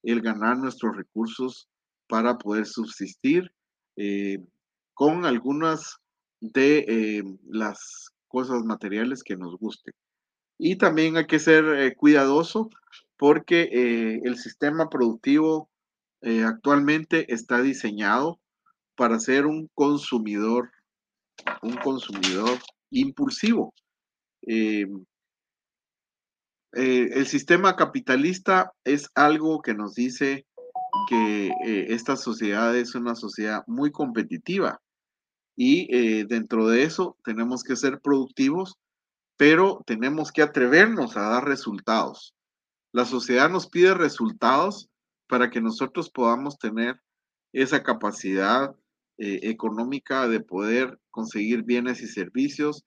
[0.04, 1.69] el ganar nuestros recursos
[2.08, 3.52] para poder subsistir
[3.95, 4.38] eh,
[4.93, 5.97] con algunas
[6.39, 9.93] de las cosas materiales que nos gusten.
[10.57, 12.69] Y también hay que ser eh, cuidadoso
[13.17, 15.71] porque el sistema productivo
[16.45, 18.39] actualmente está diseñado
[18.95, 20.69] para ser un consumidor,
[21.63, 22.59] un consumidor
[22.91, 23.73] impulsivo.
[26.73, 30.45] Eh, el sistema capitalista es algo que nos dice
[31.09, 34.79] que eh, esta sociedad es una sociedad muy competitiva
[35.57, 38.75] y eh, dentro de eso tenemos que ser productivos,
[39.35, 42.33] pero tenemos que atrevernos a dar resultados.
[42.93, 44.87] La sociedad nos pide resultados
[45.27, 47.01] para que nosotros podamos tener
[47.53, 48.73] esa capacidad
[49.19, 52.85] económica de poder conseguir bienes y servicios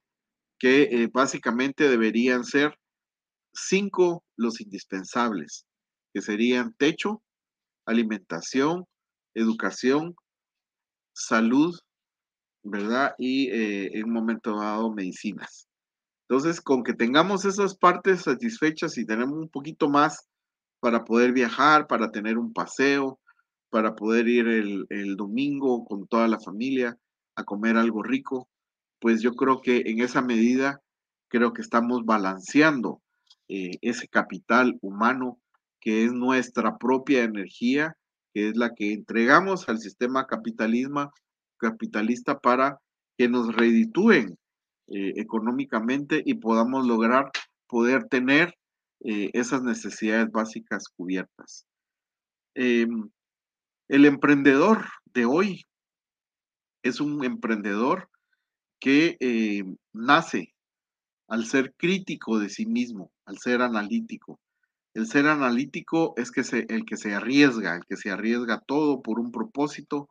[0.61, 2.79] que básicamente deberían ser
[3.53, 5.67] cinco los indispensables,
[6.15, 7.23] que serían techo,
[7.85, 8.87] alimentación,
[9.35, 10.15] educación,
[11.13, 11.77] salud,
[12.63, 13.15] ¿verdad?
[13.19, 15.69] Y eh, en un momento dado medicinas.
[16.29, 20.29] Entonces, con que tengamos esas partes satisfechas y tenemos un poquito más
[20.81, 23.19] para poder viajar, para tener un paseo,
[23.71, 26.97] para poder ir el, el domingo con toda la familia
[27.37, 28.49] a comer algo rico,
[29.01, 30.81] pues yo creo que en esa medida
[31.29, 33.01] creo que estamos balanceando
[33.49, 35.41] eh, ese capital humano
[35.81, 37.97] que es nuestra propia energía,
[38.35, 41.11] que es la que entregamos al sistema capitalismo,
[41.61, 42.81] capitalista para
[43.17, 44.37] que nos reditúen
[44.89, 47.31] eh, económicamente y podamos lograr
[47.69, 48.55] poder tener
[49.05, 51.67] eh, esas necesidades básicas cubiertas.
[52.55, 53.09] Em,
[53.89, 55.65] el emprendedor de hoy
[56.83, 58.09] es un emprendedor
[58.81, 60.55] que eh, nace
[61.29, 64.41] al ser crítico de sí mismo, al ser analítico.
[64.95, 69.21] El ser analítico es que el que se arriesga, el que se arriesga todo por
[69.21, 70.09] un propósito,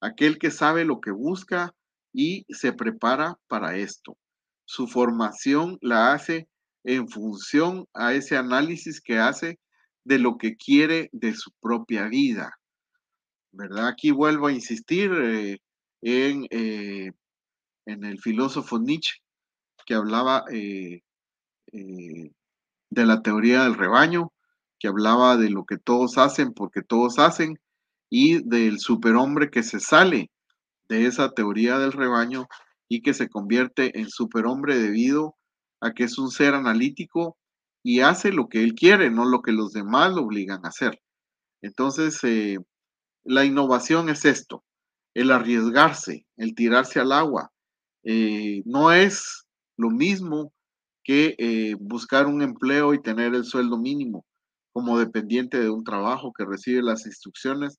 [0.00, 1.74] aquel que sabe lo que busca
[2.12, 4.16] y se prepara para esto.
[4.64, 6.48] Su formación la hace
[6.84, 9.58] en función a ese análisis que hace
[10.04, 12.58] de lo que quiere de su propia vida.
[13.52, 13.88] ¿Verdad?
[13.88, 15.58] Aquí vuelvo a insistir eh,
[16.02, 17.12] en, eh,
[17.86, 19.20] en, el filósofo Nietzsche,
[19.84, 21.02] que hablaba eh,
[21.72, 24.32] de la teoría del rebaño,
[24.78, 27.58] que hablaba de lo que todos hacen porque todos hacen,
[28.10, 30.30] y del superhombre que se sale
[30.88, 32.48] de esa teoría del rebaño
[32.88, 35.36] y que se convierte en superhombre debido
[35.80, 37.38] a que es un ser analítico
[37.82, 41.00] y hace lo que él quiere, no lo que los demás lo obligan a hacer.
[41.62, 42.58] Entonces, eh,
[43.24, 44.64] la innovación es esto,
[45.14, 47.52] el arriesgarse, el tirarse al agua.
[48.02, 49.46] Eh, no es
[49.76, 50.52] lo mismo
[51.04, 54.26] que eh, buscar un empleo y tener el sueldo mínimo
[54.72, 57.78] como dependiente de un trabajo que recibe las instrucciones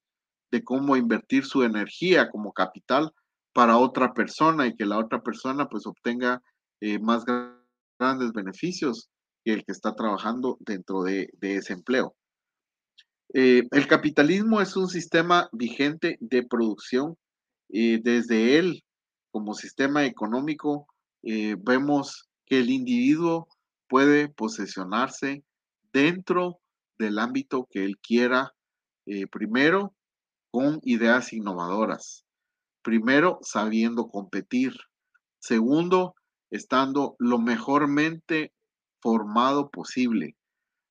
[0.51, 3.11] de cómo invertir su energía como capital
[3.53, 6.41] para otra persona y que la otra persona pues obtenga
[7.01, 7.23] más
[7.99, 9.11] grandes beneficios
[9.43, 12.15] que el que está trabajando dentro de, ese empleo.
[13.33, 17.17] Eh, el capitalismo es un sistema vigente de producción.
[17.73, 18.83] y desde él,
[19.31, 20.87] como sistema económico,
[21.23, 23.47] eh, vemos que el individuo
[23.87, 25.43] puede posesionarse
[25.93, 26.59] dentro
[26.99, 28.53] del ámbito que él quiera,
[29.05, 29.93] eh, primero
[30.51, 32.25] con ideas innovadoras,
[32.81, 34.73] primero sabiendo competir,
[35.39, 36.15] segundo
[36.51, 38.53] estando lo mejormente
[38.99, 40.35] formado posible,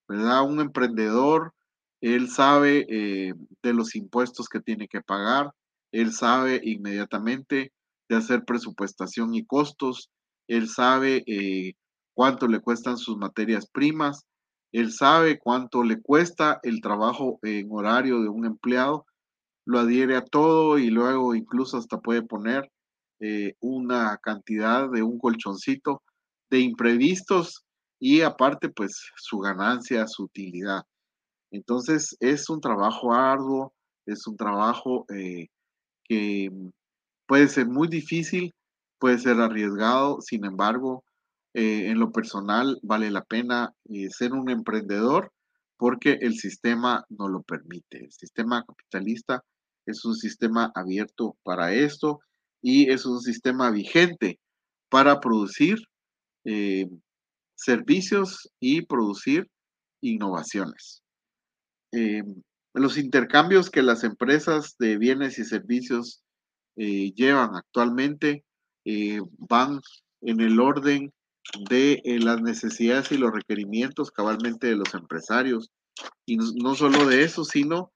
[0.08, 0.42] ¿verdad?
[0.42, 1.54] Un emprendedor,
[2.00, 5.52] él sabe eh, de los impuestos que tiene que pagar,
[5.92, 7.72] él sabe inmediatamente
[8.08, 10.10] de hacer presupuestación y costos,
[10.48, 11.74] él sabe eh,
[12.14, 14.26] cuánto le cuestan sus materias primas,
[14.72, 19.06] él sabe cuánto le cuesta el trabajo en horario de un empleado,
[19.70, 22.68] lo adhiere a todo y luego incluso hasta puede poner
[23.20, 26.02] eh, una cantidad de un colchoncito
[26.50, 27.64] de imprevistos
[28.00, 30.82] y aparte pues su ganancia, su utilidad.
[31.52, 33.72] Entonces es un trabajo arduo,
[34.06, 35.46] es un trabajo eh,
[36.02, 36.50] que
[37.26, 38.52] puede ser muy difícil,
[38.98, 41.04] puede ser arriesgado, sin embargo,
[41.54, 43.72] eh, en lo personal vale la pena
[44.08, 45.30] ser un emprendedor
[45.76, 48.04] porque el sistema no lo permite.
[48.04, 49.44] El sistema capitalista
[49.86, 52.20] es un sistema abierto para esto
[52.62, 54.38] y es un sistema vigente
[54.88, 55.78] para producir
[56.44, 56.86] eh,
[57.54, 59.48] servicios y producir
[60.02, 61.02] innovaciones.
[61.92, 62.22] Eh,
[62.74, 66.22] los intercambios que las empresas de bienes y servicios
[66.76, 68.44] eh, llevan actualmente
[69.48, 69.80] van
[70.22, 71.12] en el orden
[71.68, 75.70] de las necesidades y los requerimientos cabalmente de los empresarios.
[76.26, 77.92] Y no, no solo de eso, sino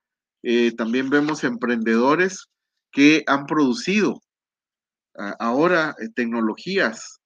[0.76, 2.48] también vemos emprendedores
[2.92, 4.20] que han producido
[5.38, 7.20] ahora eh, tecnologías,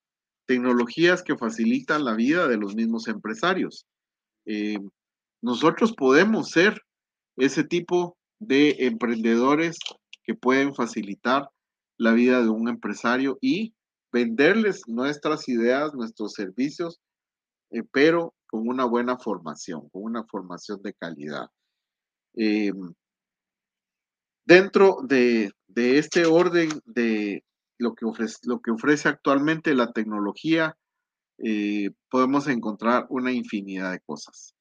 [0.47, 3.87] tecnologías que facilitan la vida de los mismos empresarios.
[4.47, 4.79] Eh,
[5.43, 6.81] nosotros podemos ser
[7.37, 9.79] ese tipo de emprendedores
[10.25, 11.49] que pueden facilitar
[11.97, 13.75] la vida de un empresario y
[14.13, 17.01] venderles nuestras ideas, nuestros servicios,
[17.71, 21.49] eh, pero con una buena formación, con una formación de calidad.
[24.49, 27.45] Dentro de, de, este orden de,
[27.77, 30.75] lo que ofrece, lo que ofrece actualmente la tecnología,
[31.37, 34.55] eh, podemos encontrar una infinidad de cosas.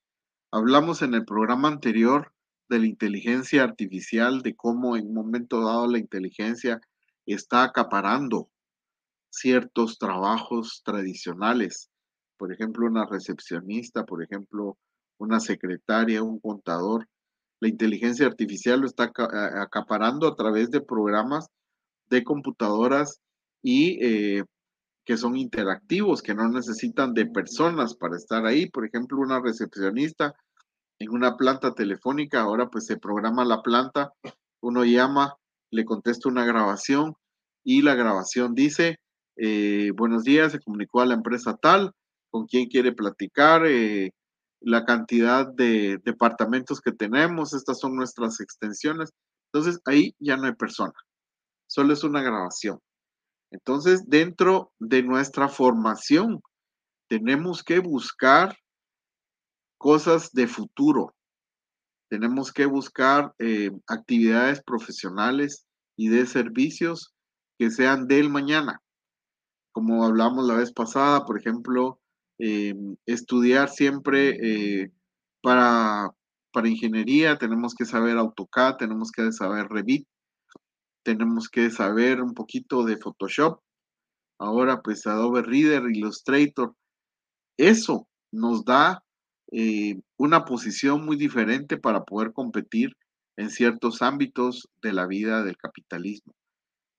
[0.52, 2.34] Hablamos en el programa anterior
[2.70, 6.82] de la inteligencia artificial, de cómo en un momento dado la inteligencia
[7.26, 8.50] está acaparando
[9.30, 11.90] ciertos trabajos tradicionales.
[12.38, 14.78] Por ejemplo, una recepcionista, por ejemplo,
[15.18, 17.08] una secretaria, un contador.
[17.60, 19.12] La inteligencia artificial lo está
[19.62, 21.48] acaparando a través de programas
[22.10, 23.20] de computadoras
[23.62, 24.44] y eh,
[25.06, 28.70] que son interactivos, que no necesitan de personas para estar ahí.
[28.70, 30.36] Por ejemplo, una recepcionista
[31.00, 34.14] en una planta telefónica, ahora pues se programa la planta,
[34.62, 35.36] uno llama,
[35.72, 37.16] le contesta una grabación
[37.64, 38.98] y la grabación dice,
[39.36, 41.92] eh, buenos días, se comunicó a la empresa tal,
[42.30, 44.12] con quién quiere platicar, eh,
[44.62, 49.12] la cantidad de departamentos que tenemos, estas son nuestras extensiones.
[49.52, 50.94] Entonces ahí ya no hay persona
[51.68, 52.80] solo es una grabación.
[53.52, 56.42] Entonces, dentro de nuestra formación,
[57.08, 58.58] tenemos que buscar
[59.78, 61.14] cosas de futuro.
[62.10, 65.66] Tenemos que buscar eh, actividades profesionales
[65.98, 67.14] y de servicios
[67.60, 68.82] que sean del mañana.
[69.72, 72.00] Como hablamos la vez pasada, por ejemplo,
[72.40, 74.92] em, estudiar siempre eh,
[75.42, 76.10] para,
[76.52, 80.08] para ingeniería, tenemos que saber AutoCAD, tenemos que saber Revit,
[81.04, 83.62] tenemos que saber un poquito de Photoshop,
[84.40, 86.76] ahora pues Adobe Reader, Illustrator.
[87.58, 89.04] Eso nos da
[89.52, 92.96] eh, una posición muy diferente para poder competir
[93.38, 96.34] en ciertos ámbitos de la vida del capitalismo.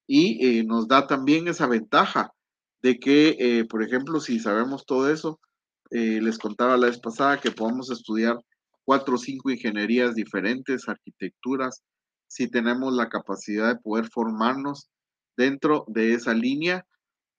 [0.07, 2.33] Y eh, nos da también esa ventaja
[2.83, 5.41] de que, eh, por ejemplo, si sabemos todo eso,
[5.91, 8.39] les contaba la vez pasada que podemos estudiar
[8.85, 11.83] cuatro o cinco ingenierías diferentes, arquitecturas,
[12.27, 14.91] si tenemos la capacidad de poder formarnos
[15.37, 16.85] dentro de esa línea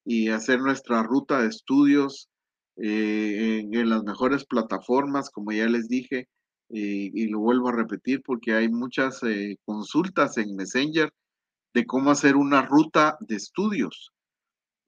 [0.03, 2.29] y hacer nuestra ruta de estudios
[2.77, 6.27] eh, en, las mejores plataformas, como ya les dije,
[6.71, 11.11] y lo vuelvo a repetir porque hay muchas eh, consultas en Messenger
[11.73, 14.13] de cómo hacer una ruta de estudios.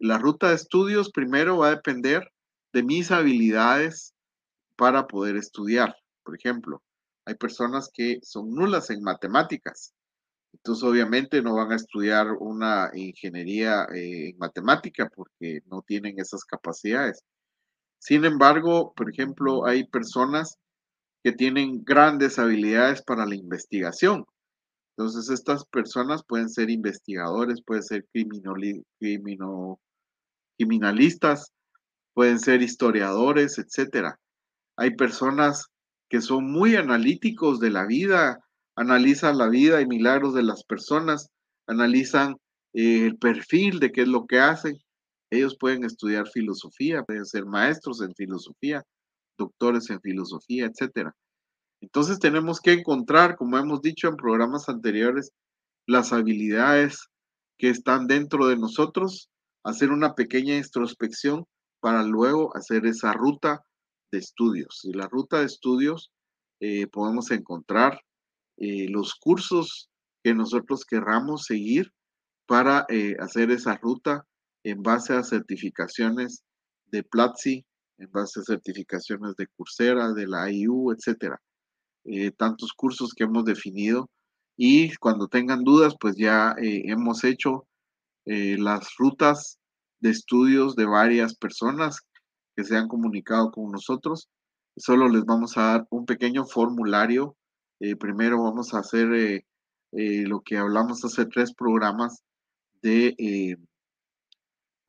[0.03, 2.27] La ruta de estudios primero va a depender
[2.73, 4.15] de mis habilidades
[4.75, 5.95] para poder estudiar.
[6.23, 6.81] Por ejemplo,
[7.23, 9.93] hay personas que son nulas en matemáticas.
[10.53, 16.45] Entonces, obviamente, no van a estudiar una ingeniería eh, en matemática porque no tienen esas
[16.45, 17.23] capacidades.
[17.99, 20.57] Sin embargo, por ejemplo, hay personas
[21.23, 24.25] que tienen grandes habilidades para la investigación.
[24.97, 28.07] Entonces, estas personas pueden ser investigadores, pueden ser
[30.61, 31.51] criminalistas,
[32.13, 34.15] pueden ser historiadores, etc.
[34.77, 35.67] Hay personas
[36.09, 38.39] que son muy analíticos de la vida,
[38.75, 41.29] analizan la vida y milagros de las personas,
[41.67, 42.35] analizan
[42.73, 44.77] eh, el perfil de qué es lo que hacen
[45.31, 48.83] ellos pueden estudiar filosofía, pueden ser maestros en filosofía,
[49.37, 51.09] doctores en filosofía, etc.
[51.79, 55.31] Entonces tenemos que encontrar, como hemos dicho en programas anteriores,
[55.87, 57.07] las habilidades
[57.57, 59.29] que están dentro de nosotros,
[59.63, 61.45] hacer una pequeña introspección
[61.79, 63.63] para luego hacer esa ruta
[64.11, 64.81] de estudios.
[64.83, 66.11] Y la ruta de estudios
[66.59, 67.99] eh, podemos encontrar
[68.57, 69.89] eh, los cursos
[70.23, 71.91] que nosotros querramos seguir
[72.45, 74.25] para eh, hacer esa ruta
[74.63, 76.43] en base a certificaciones
[76.85, 77.65] de Platzi,
[77.97, 81.41] en base a certificaciones de Coursera, de la IU, etcétera.
[82.35, 84.09] Tantos cursos que hemos definido
[84.57, 87.67] y cuando tengan dudas, pues ya hemos hecho
[88.25, 89.59] eh, las rutas
[89.99, 91.99] de estudios de varias personas
[92.55, 94.29] que se han comunicado con nosotros.
[94.77, 97.35] Solo les vamos a dar un pequeño formulario.
[97.99, 99.43] primero vamos a hacer
[99.91, 102.23] lo que hablamos hace tres programas
[102.81, 103.15] de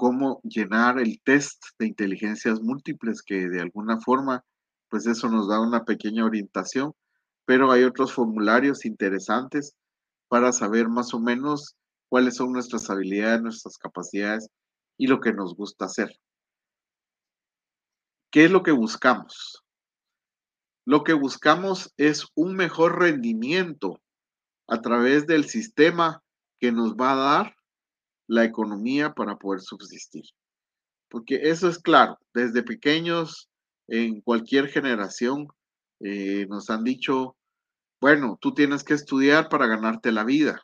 [0.03, 4.45] cómo llenar el test de inteligencias múltiples, que de alguna forma,
[4.89, 6.93] pues eso nos da una pequeña orientación,
[7.45, 9.77] pero hay otros formularios interesantes
[10.27, 11.77] para saber más o menos
[12.13, 14.51] cuáles son nuestras habilidades, nuestras capacidades
[14.99, 16.15] y lo que nos gusta hacer.
[18.31, 19.65] ¿Qué es lo que buscamos?
[20.85, 23.99] Lo que buscamos es un mejor rendimiento
[24.69, 26.23] a través del sistema
[26.61, 27.57] que nos va a dar
[28.29, 30.25] la economía para poder subsistir.
[31.09, 33.49] Porque eso es claro, desde pequeños,
[33.89, 35.49] en cualquier generación,
[36.01, 37.39] eh, nos han dicho,
[38.03, 40.63] bueno, tú tienes que estudiar para ganarte la vida,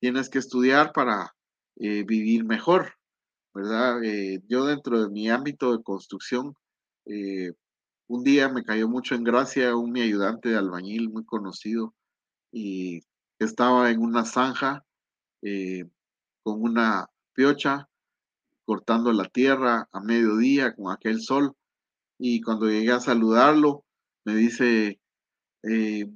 [0.00, 1.34] tienes que estudiar para
[1.76, 2.94] eh, vivir mejor,
[3.54, 4.02] ¿verdad?
[4.04, 6.54] Eh, yo dentro de mi ámbito de construcción,
[8.08, 11.94] un día me cayó mucho en gracia un mi ayudante de albañil muy conocido
[12.50, 13.02] y
[13.38, 14.84] estaba en una zanja
[16.42, 17.88] con una piocha,
[18.64, 21.54] cortando la tierra a mediodía con aquel sol.
[22.18, 23.84] Y cuando llegué a saludarlo,
[24.24, 25.00] me dice,
[25.62, 26.08] eh,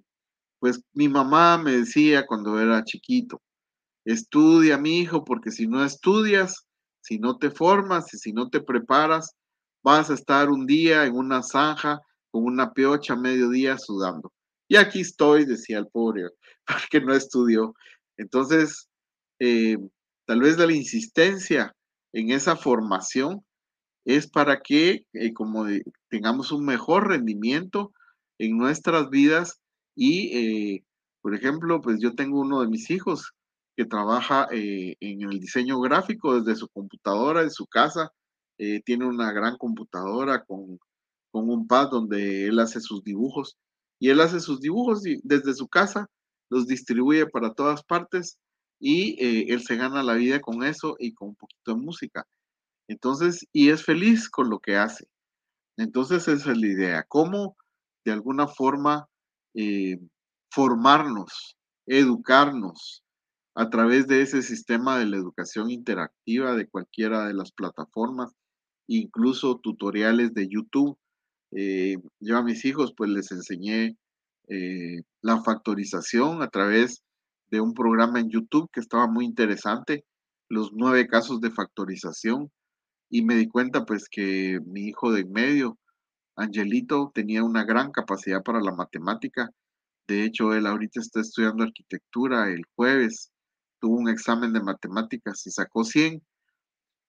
[0.58, 3.42] pues mi mamá me decía cuando era chiquito,
[4.04, 6.66] estudia mi hijo, porque si no estudias,
[7.00, 9.34] si no te formas y si no te preparas,
[9.82, 14.32] vas a estar un día en una zanja con una piocha a mediodía sudando.
[14.68, 16.28] Y aquí estoy, decía el pobre,
[16.66, 17.74] porque no estudió.
[18.16, 18.88] Entonces,
[19.40, 19.76] eh,
[20.30, 21.74] Tal vez la insistencia
[22.12, 23.44] en esa formación
[24.04, 25.66] es para que eh, como
[26.08, 27.92] tengamos un mejor rendimiento
[28.38, 29.60] en nuestras vidas
[29.96, 30.84] y, eh,
[31.20, 33.32] por ejemplo, pues yo tengo uno de mis hijos
[33.76, 38.12] que trabaja eh, en el diseño gráfico desde su computadora, en su casa,
[38.84, 40.78] tiene una gran computadora con,
[41.30, 43.56] con un pad donde él hace sus dibujos
[43.98, 46.08] y él hace sus dibujos desde su casa,
[46.50, 48.38] los distribuye para todas partes
[48.80, 52.26] y eh, él se gana la vida con eso y con un poquito de música.
[52.88, 55.06] Entonces, y es feliz con lo que hace.
[55.76, 57.56] Entonces, esa es la idea, cómo
[58.04, 59.06] de alguna forma
[59.54, 59.98] eh,
[60.50, 61.56] formarnos,
[61.86, 63.04] educarnos,
[63.54, 68.32] a través de ese sistema de la educación interactiva de cualquiera de las plataformas,
[68.86, 70.96] incluso tutoriales de YouTube.
[71.52, 73.96] Eh, yo a mis hijos pues les enseñé
[74.48, 77.02] eh, la factorización a través
[77.50, 80.04] de un programa en YouTube que estaba muy interesante,
[80.48, 82.50] los nueve casos de factorización,
[83.10, 85.78] y me di cuenta pues que mi hijo de en medio,
[86.36, 89.50] Angelito, tenía una gran capacidad para la matemática.
[90.06, 93.30] De hecho, él ahorita está estudiando arquitectura el jueves
[93.80, 96.22] tuvo un examen de matemáticas y sacó 100.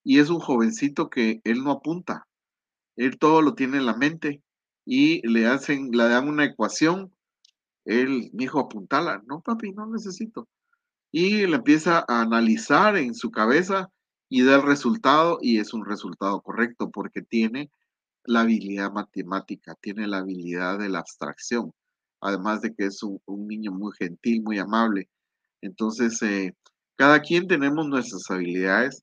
[0.04, 2.26] Y es un jovencito que él no apunta.
[2.96, 4.42] Él todo lo tiene en la mente
[4.84, 7.12] y le hacen, le dan una ecuación.
[7.84, 9.22] Él, mi hijo, apuntala.
[9.26, 10.48] No, papi, no necesito.
[11.10, 13.90] Y le empieza a analizar en su cabeza
[14.28, 17.70] y da el resultado y es un resultado correcto porque tiene
[18.24, 21.72] la habilidad matemática, tiene la habilidad de la abstracción,
[22.20, 25.10] además de que es un, un niño muy gentil, muy amable.
[25.62, 26.54] Entonces, eh,
[26.96, 29.02] cada quien tenemos nuestras habilidades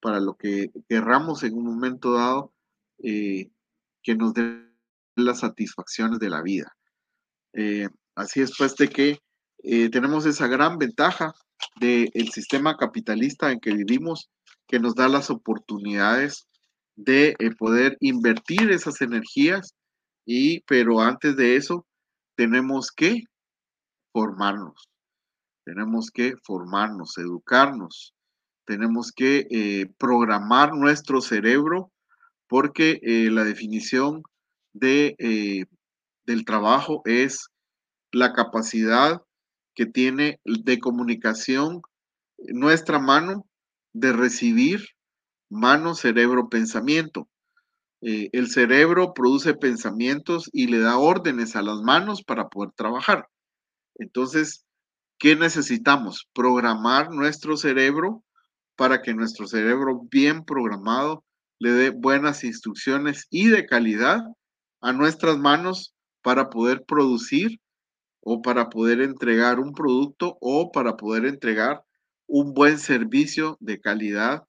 [0.00, 2.52] para lo que querramos en un momento dado
[3.02, 3.50] eh,
[4.02, 4.74] que nos den
[5.14, 6.76] las satisfacciones de la vida.
[7.52, 9.18] Eh, así es pues de que
[9.90, 11.32] tenemos esa gran ventaja
[11.80, 14.30] del sistema capitalista en que vivimos,
[14.68, 16.46] que nos da las oportunidades
[16.94, 19.74] de poder invertir esas energías
[20.24, 21.86] y pero antes de eso
[22.36, 23.24] tenemos que
[24.12, 24.88] formarnos
[25.68, 28.14] tenemos que formarnos, educarnos,
[28.64, 31.92] tenemos que eh, programar nuestro cerebro
[32.46, 34.22] porque eh, la definición
[34.72, 35.66] de, eh,
[36.24, 37.48] del trabajo es
[38.12, 39.20] la capacidad
[39.74, 41.82] que tiene de comunicación
[42.38, 43.44] nuestra mano
[43.92, 44.86] de recibir
[45.50, 47.28] mano, cerebro, pensamiento.
[48.00, 53.28] el cerebro produce pensamientos y le da órdenes a las manos para poder trabajar.
[53.96, 54.64] Entonces,
[55.18, 56.28] ¿Qué necesitamos?
[56.32, 58.22] Programar nuestro cerebro
[58.76, 61.24] para que nuestro cerebro bien programado
[61.58, 64.20] le dé buenas instrucciones y de calidad
[64.80, 65.92] a nuestras manos
[66.22, 67.60] para poder producir
[68.20, 71.82] o para poder entregar un producto o para poder entregar
[72.28, 74.44] un buen servicio de calidad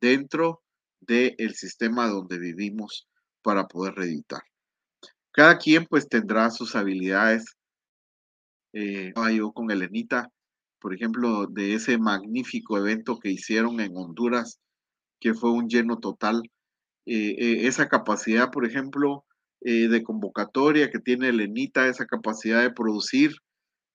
[0.00, 0.62] dentro
[1.00, 3.06] del sistema donde vivimos
[3.42, 4.42] para poder reeditar.
[5.32, 7.44] Cada quien pues tendrá sus habilidades
[8.74, 10.30] eh, yo con Elenita,
[10.80, 14.60] por ejemplo, de ese magnífico evento que hicieron en Honduras,
[15.20, 16.42] que fue un lleno total.
[17.06, 19.24] Eh, eh, esa capacidad, por ejemplo,
[19.62, 23.32] eh, de convocatoria que tiene Elenita, esa capacidad de producir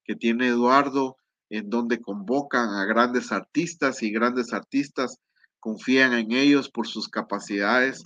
[0.04, 1.18] que tiene Eduardo,
[1.50, 5.20] en donde convocan a grandes artistas y grandes artistas
[5.60, 8.02] confían en ellos por sus capacidades,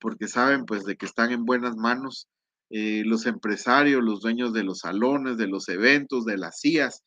[0.00, 2.28] porque saben pues de que están en buenas manos
[2.70, 7.02] eh, los empresarios, los dueños de los salones, de los eventos, de las CIAs,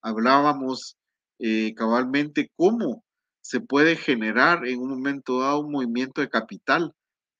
[0.00, 0.96] hablábamos
[1.40, 3.04] eh, cabalmente cómo
[3.40, 6.92] se puede generar en un momento dado un movimiento de capital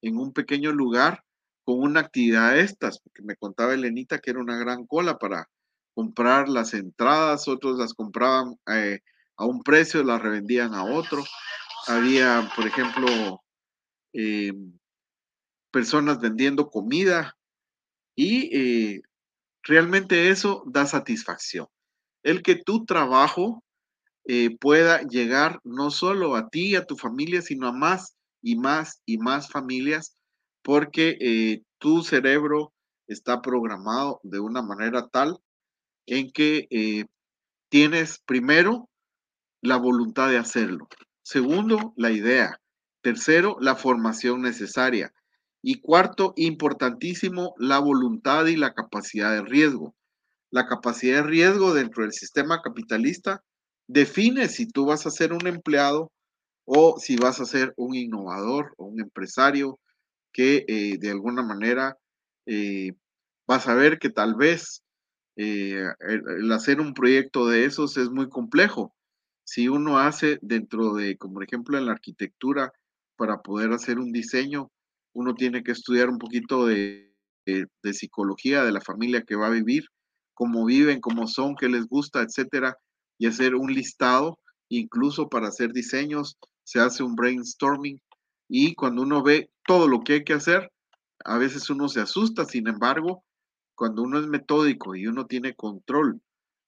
[0.03, 1.23] en un pequeño lugar
[1.65, 5.49] con una actividad de estas, porque me contaba Elenita que era una gran cola para
[5.95, 9.01] comprar las entradas, otros las compraban eh,
[9.37, 11.23] a un precio, las revendían a otro.
[11.87, 13.41] Había, por ejemplo,
[15.71, 17.37] personas vendiendo comida
[18.23, 19.03] y eh,
[19.65, 21.67] realmente eso da satisfacción.
[22.23, 23.65] El que tu trabajo
[24.27, 29.03] eh, pueda llegar no solo a ti, a tu familia, sino a más y más
[29.07, 30.15] y más familias,
[30.63, 32.73] porque eh, tu cerebro
[33.09, 35.41] está programado de una manera tal
[36.07, 37.09] en que
[37.69, 38.89] tienes primero
[39.61, 40.89] la voluntad de hacerlo,
[41.23, 42.61] segundo la idea,
[43.03, 45.13] tercero la formación necesaria,
[45.63, 49.95] y cuarto, importantísimo, la voluntad y la capacidad de riesgo.
[50.51, 53.43] La capacidad de riesgo dentro del sistema capitalista
[53.87, 56.13] define si tú vas a ser un empleado
[56.65, 59.79] o si vas a ser un innovador o un empresario
[60.33, 61.97] que eh, de alguna manera
[62.47, 62.93] eh,
[63.47, 64.83] vas a ver que tal vez
[65.37, 68.95] eh, el, hacer un proyecto de esos es muy complejo.
[69.45, 72.73] Si uno hace dentro de, como por ejemplo en la arquitectura,
[73.17, 74.71] para poder hacer un diseño,
[75.15, 77.11] uno tiene que estudiar un poquito de,
[77.93, 79.85] psicología de la familia que va a vivir,
[80.35, 82.77] cómo viven, cómo son, qué les gusta, etcétera,
[83.19, 84.39] y hacer un listado,
[84.69, 88.01] incluso para hacer diseños, se hace un brainstorming
[88.49, 90.71] y cuando uno ve todo lo que hay que hacer,
[91.25, 93.25] a veces uno se asusta, sin embargo,
[93.75, 96.21] cuando uno es metódico y uno tiene control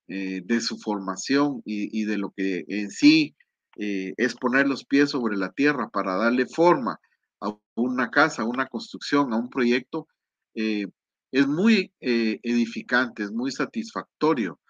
[0.08, 3.34] eh, de su formación y, de lo que en sí
[3.78, 6.98] eh, es poner los pies sobre la tierra para darle forma
[7.74, 10.08] una casa, una construcción, a un proyecto,
[10.54, 10.86] eh,
[11.34, 14.60] es muy eh, edificante, es muy satisfactorio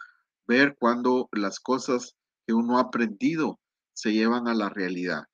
[0.47, 3.61] ver cuando las cosas que uno ha aprendido
[3.93, 5.25] se llevan a la realidad.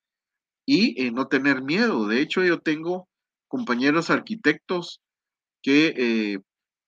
[0.67, 2.09] Y eh, no tener miedo.
[2.09, 3.09] De hecho, yo tengo
[3.47, 5.01] compañeros arquitectos
[5.63, 6.39] que eh,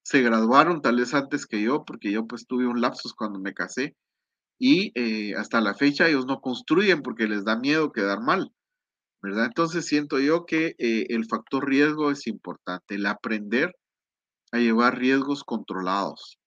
[0.02, 3.54] se graduaron tal vez antes que yo, porque yo pues tuve un lapsus cuando me
[3.54, 3.94] casé,
[4.58, 4.92] y
[5.34, 8.52] hasta la fecha ellos no construyen porque les da miedo quedar mal,
[9.22, 9.46] ¿verdad?
[9.46, 13.74] Entonces siento yo que el factor riesgo es importante, el aprender
[14.50, 16.38] a llevar riesgos controlados.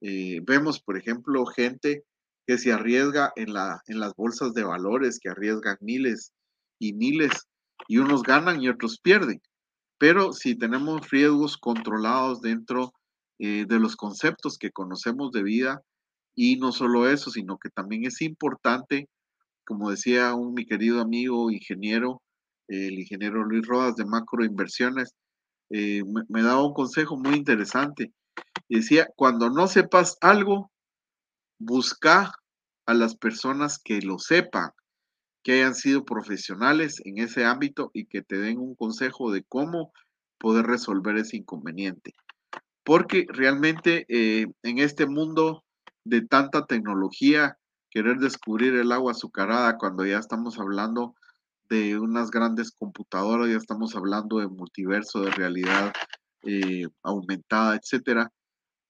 [0.00, 2.04] vemos, por ejemplo, gente
[2.46, 6.32] que se arriesga en, la, en las bolsas de valores, que arriesgan miles
[6.78, 7.32] y miles,
[7.88, 9.40] y unos ganan y otros pierden.
[9.98, 12.92] Pero si tenemos riesgos controlados dentro
[13.38, 15.82] eh, de los conceptos que conocemos de vida,
[16.36, 19.08] y no solo eso, sino que también es importante,
[19.66, 22.22] como decía un mi querido amigo ingeniero,
[22.68, 25.14] el ingeniero Luis Rodas de Macroinversiones,
[25.70, 28.12] eh, me, me daba un consejo muy interesante.
[28.68, 30.70] Decía, cuando no sepas algo,
[31.58, 32.32] busca
[32.86, 34.70] a las personas que lo sepan,
[35.42, 39.92] que hayan sido profesionales en ese ámbito y que te den un consejo de cómo
[40.38, 42.12] poder resolver ese inconveniente.
[42.84, 45.64] Porque realmente eh, en este mundo
[46.04, 47.58] de tanta tecnología,
[47.90, 51.14] querer descubrir el agua azucarada cuando ya estamos hablando
[51.68, 55.92] de unas grandes computadoras, ya estamos hablando de multiverso, de realidad
[56.42, 58.30] eh, aumentada, etcétera,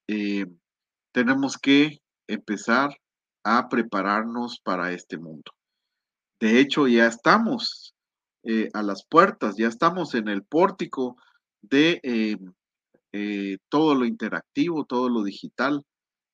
[0.08, 0.46] eh,
[1.12, 2.90] tenemos que empezar
[3.44, 5.52] a prepararnos para este mundo.
[6.38, 7.94] De hecho, ya estamos
[8.42, 11.16] eh, a las puertas, ya estamos en el pórtico
[11.62, 12.38] de
[13.70, 15.82] todo lo interactivo, todo lo digital.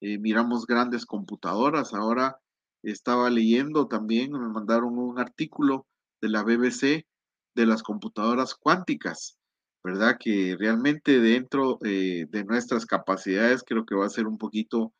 [0.00, 1.94] miramos grandes computadoras.
[1.94, 2.41] Ahora
[2.83, 5.87] estaba leyendo también, me mandaron un artículo
[6.20, 7.07] de la BBC
[7.55, 9.39] de las computadoras cuánticas,
[9.85, 10.16] ¿verdad?
[10.18, 14.93] Que realmente dentro de nuestras capacidades creo que va a ser un poquito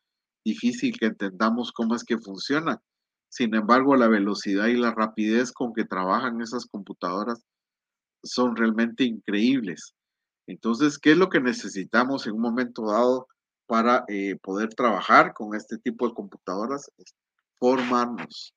[0.45, 2.81] difícil que entendamos cómo es que funciona.
[3.29, 7.43] Sin embargo, la velocidad y la rapidez con que trabajan esas computadoras
[8.23, 9.95] son realmente increíbles.
[10.47, 13.27] Entonces, ¿qué es lo que necesitamos en un momento dado
[13.65, 16.91] para eh, poder trabajar con este tipo de computadoras?
[17.63, 18.53] Formarnos,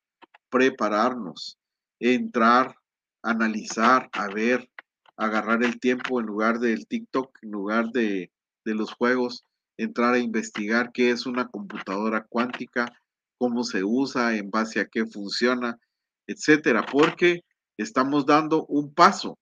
[0.50, 1.60] prepararnos,
[2.00, 2.74] entrar,
[3.22, 4.68] analizar, a ver,
[5.16, 8.32] agarrar el tiempo en lugar del TikTok, en lugar de,
[8.64, 9.44] de los juegos,
[9.76, 12.92] entrar a investigar qué es una computadora cuántica,
[13.38, 15.78] cómo se usa, en base a qué funciona,
[16.26, 17.44] etcétera, porque
[17.76, 19.38] estamos dando un paso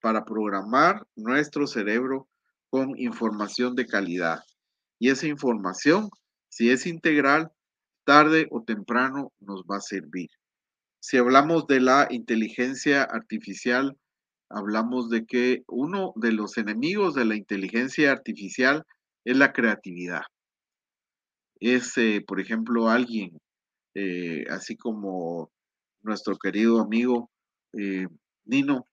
[0.00, 2.28] para programar nuestro cerebro
[2.68, 4.38] con información de calidad.
[5.00, 6.10] Y esa información,
[6.48, 7.50] si es integral,
[8.04, 10.28] tarde o temprano nos va a servir.
[11.00, 13.96] Si hablamos de la inteligencia artificial,
[14.50, 18.84] hablamos de que uno de los enemigos de la inteligencia artificial
[19.24, 20.22] es la creatividad.
[21.60, 23.38] Es, eh, por ejemplo, alguien,
[23.94, 25.50] eh, así como
[26.02, 27.30] nuestro querido amigo
[27.72, 28.06] eh,
[28.44, 28.86] Nino,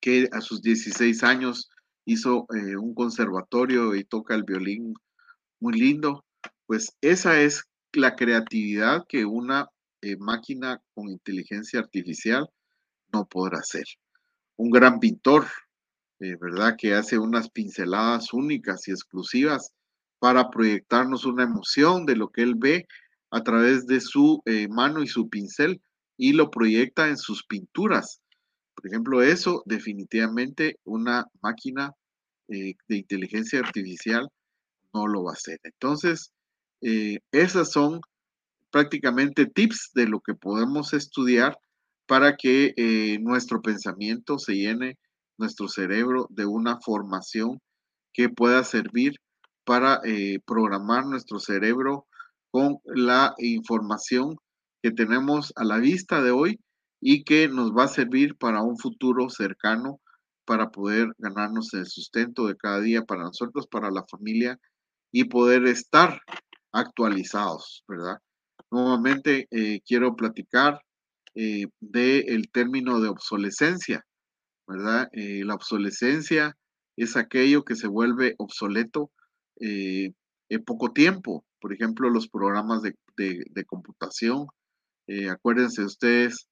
[0.00, 1.70] que a sus 16 años
[2.04, 4.92] hizo un conservatorio y toca el violín
[5.60, 6.22] muy lindo,
[6.66, 7.64] pues esa es
[7.96, 9.68] la creatividad que una
[10.18, 12.46] máquina con inteligencia artificial
[13.12, 13.84] no podrá hacer.
[14.56, 15.46] Un gran pintor,
[16.20, 16.76] eh, ¿verdad?
[16.76, 19.72] Que hace unas pinceladas únicas y exclusivas
[20.18, 22.86] para proyectarnos una emoción de lo que él ve
[23.30, 25.80] a través de su eh, mano y su pincel
[26.16, 28.20] y lo proyecta en sus pinturas.
[28.74, 31.92] Por ejemplo, eso definitivamente una máquina
[32.48, 34.28] eh, de inteligencia artificial
[34.92, 35.58] no lo va a hacer.
[35.62, 36.32] Entonces,
[37.32, 38.00] esas son
[38.70, 41.56] prácticamente tips de lo que podemos estudiar
[42.06, 44.98] para que nuestro pensamiento se llene
[45.38, 47.60] nuestro cerebro de una formación
[48.12, 49.14] que pueda servir
[49.64, 52.06] para eh, programar nuestro cerebro
[52.50, 54.36] con la información
[54.82, 56.60] que tenemos a la vista de hoy
[57.00, 60.00] y que nos va a servir para un futuro cercano
[60.44, 64.58] para poder ganarnos el sustento de cada día para nosotros, para la familia
[65.10, 66.20] y poder estar
[66.74, 68.18] actualizados, ¿verdad?
[68.70, 70.80] Nuevamente eh, quiero platicar
[71.36, 74.04] eh, del término de obsolescencia.
[74.66, 75.08] ¿verdad?
[75.12, 76.56] Eh, la obsolescencia
[76.96, 79.10] es aquello que se vuelve obsoleto
[79.56, 81.44] en poco tiempo.
[81.60, 84.46] Por ejemplo, los programas de, computación.
[85.06, 86.48] Eh, acuérdense ustedes,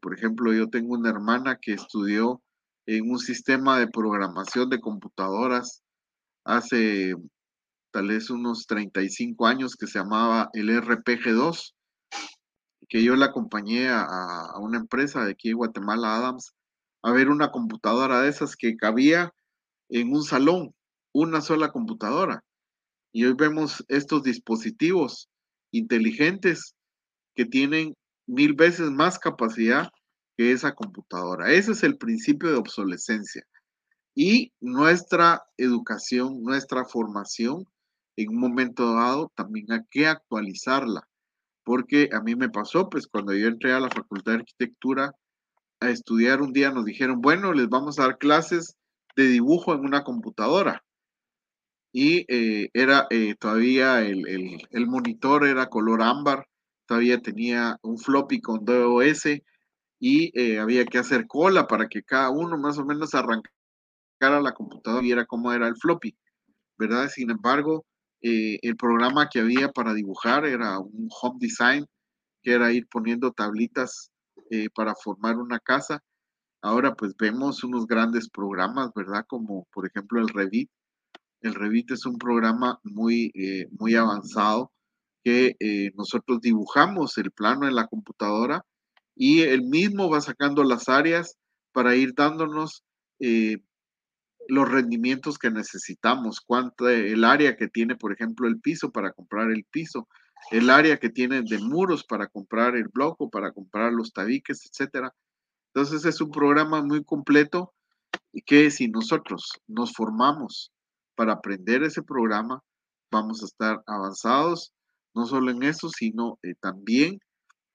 [0.00, 2.42] por ejemplo, yo tengo una hermana que estudió
[2.86, 5.82] en un sistema de programación de computadoras
[6.44, 7.14] hace
[7.90, 11.74] tal vez unos 35 años que se llamaba el RPG2,
[12.88, 16.54] que yo la acompañé a, a una empresa de aquí en Guatemala, Adams,
[17.02, 19.32] a ver una computadora de esas que cabía
[19.88, 20.74] en un salón,
[21.12, 22.44] una sola computadora.
[23.12, 25.28] Y hoy vemos estos dispositivos
[25.72, 26.74] inteligentes
[27.34, 27.94] que tienen
[28.26, 29.88] mil veces más capacidad
[30.36, 31.52] que esa computadora.
[31.52, 33.44] Ese es el principio de obsolescencia.
[34.14, 37.64] Y nuestra educación, nuestra formación,
[38.22, 41.08] en un momento dado también hay que actualizarla,
[41.64, 45.12] porque a mí me pasó, pues cuando yo entré a la Facultad de Arquitectura
[45.80, 48.76] a estudiar un día nos dijeron, bueno, les vamos a dar clases
[49.16, 50.84] de dibujo en una computadora.
[51.92, 54.24] Y eh, era eh, todavía el,
[54.70, 56.46] el, monitor era color ámbar,
[56.86, 59.26] todavía tenía un floppy con DOS
[59.98, 64.52] y eh, había que hacer cola para que cada uno más o menos arrancara la
[64.52, 66.16] computadora y viera cómo era el floppy,
[66.78, 67.08] ¿verdad?
[67.08, 67.84] Sin embargo,
[68.22, 71.86] eh, el programa que había para dibujar era un home design,
[72.42, 74.10] que era ir poniendo tablitas
[74.50, 76.02] eh, para formar una casa.
[76.62, 79.24] Ahora pues vemos unos grandes programas, ¿verdad?
[79.28, 80.70] Como por ejemplo el Revit.
[81.42, 83.32] El Revit es un programa muy,
[83.78, 84.70] muy avanzado
[85.24, 85.56] que
[85.94, 88.62] nosotros dibujamos el plano en la computadora
[89.16, 91.36] y él mismo va sacando las áreas
[91.72, 92.82] para ir dándonos
[93.20, 93.58] eh,
[94.50, 99.50] los rendimientos que necesitamos, cuánto el área que tiene, por ejemplo, el piso para comprar
[99.50, 100.08] el piso,
[100.50, 105.14] el área que tiene de muros para comprar el bloco, para comprar los tabiques, etcétera.
[105.72, 107.72] Entonces es un programa muy completo
[108.32, 110.72] y que si nosotros nos formamos
[111.14, 112.62] para aprender ese programa,
[113.10, 114.72] vamos a estar avanzados,
[115.14, 117.20] no solo en eso, sino eh, también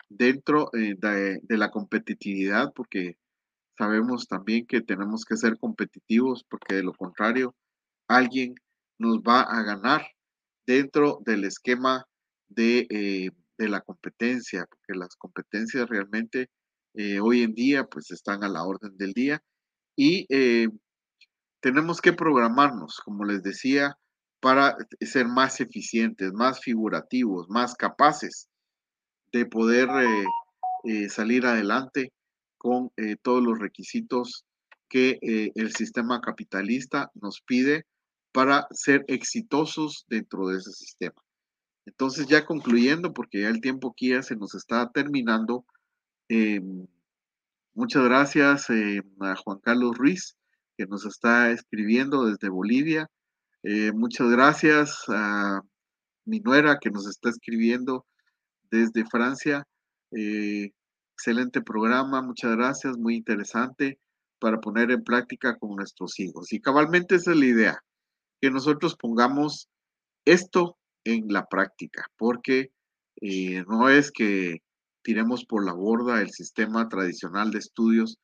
[0.10, 3.18] dentro eh, de, la competitividad, porque
[3.78, 7.56] sabemos también que tenemos que ser competitivos, porque de lo contrario,
[8.08, 8.56] alguien
[9.00, 10.06] nos va a ganar
[10.66, 12.06] dentro del esquema
[12.50, 16.50] de, eh, la competencia, porque las competencias realmente
[16.94, 19.42] eh, hoy en día pues están a la orden del día
[19.96, 20.28] y
[21.62, 23.98] tenemos que programarnos, como les decía,
[24.40, 28.48] para ser más eficientes, más figurativos, más capaces
[29.32, 30.26] de poder eh,
[30.84, 32.12] eh, salir adelante
[32.66, 34.44] con eh, todos los requisitos
[34.90, 35.20] que
[35.54, 37.86] el sistema capitalista nos pide
[38.32, 41.22] para ser exitosos dentro de ese sistema.
[41.86, 45.66] Entonces, ya concluyendo, porque ya el tiempo aquí ya se nos está terminando,
[47.74, 50.38] muchas gracias a Juan Carlos Ruiz,
[50.78, 53.08] que nos está escribiendo desde Bolivia.
[53.94, 55.62] muchas gracias a
[56.26, 58.06] mi nuera, que nos está escribiendo
[58.72, 59.68] desde Francia.
[60.12, 60.72] Eh,
[61.16, 64.00] excelente programa, muchas gracias, muy interesante
[64.38, 66.52] para poner en práctica con nuestros hijos.
[66.52, 67.84] Y cabalmente esa es la idea,
[68.42, 69.70] que nosotros pongamos
[70.26, 72.72] esto en la práctica, porque
[73.22, 74.58] eh, no es que
[75.04, 78.18] tiremos por la borda el sistema tradicional de estudios,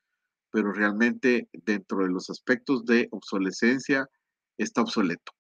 [0.52, 4.06] pero realmente dentro de los aspectos de obsolescencia
[4.58, 5.32] está obsoleto.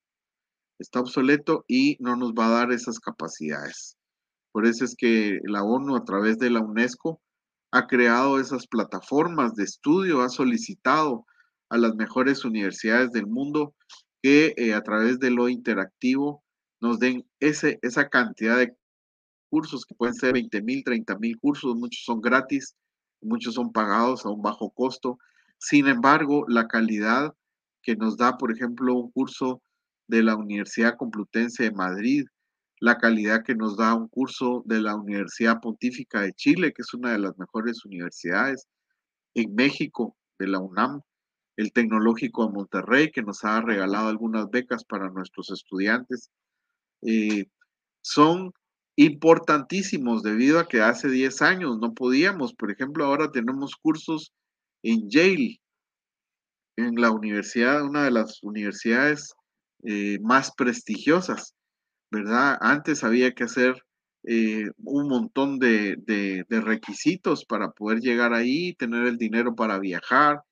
[0.80, 3.97] Está obsoleto y no nos va a dar esas capacidades.
[4.54, 7.22] Por eso es que la ONU a través de la UNESCO
[7.72, 11.26] ha creado esas plataformas de estudio, ha solicitado
[11.70, 13.74] a las mejores universidades del mundo
[14.22, 16.44] que eh, a través de lo interactivo
[16.82, 18.76] nos den ese, esa cantidad de
[19.50, 22.76] cursos que pueden ser 20 mil, 30 mil cursos, muchos son gratis,
[23.22, 25.18] muchos son pagados a un bajo costo.
[25.58, 27.34] Sin embargo, la calidad
[27.82, 29.62] que nos da, por ejemplo, un curso
[30.08, 32.26] de la Universidad Complutense de Madrid,
[32.82, 36.94] la calidad que nos da un curso de la Universidad Pontífica de Chile, que es
[36.96, 38.68] una de las mejores universidades,
[39.36, 41.02] en México, de la UNAM,
[41.58, 46.32] el Tecnológico de Monterrey, que nos ha regalado algunas becas para nuestros estudiantes,
[47.04, 47.46] eh,
[48.02, 48.52] son
[48.96, 52.56] importantísimos debido a que hace 10 años no podíamos.
[52.56, 54.34] Por ejemplo, ahora tenemos cursos
[54.82, 55.62] en Yale,
[56.78, 59.36] en la universidad, una de las universidades
[59.84, 61.54] eh, más prestigiosas.
[62.12, 62.57] ¿Verdad?
[62.62, 63.84] Antes había que hacer
[64.24, 70.43] eh, un montón de, requisitos para poder llegar ahí, tener el dinero para viajar,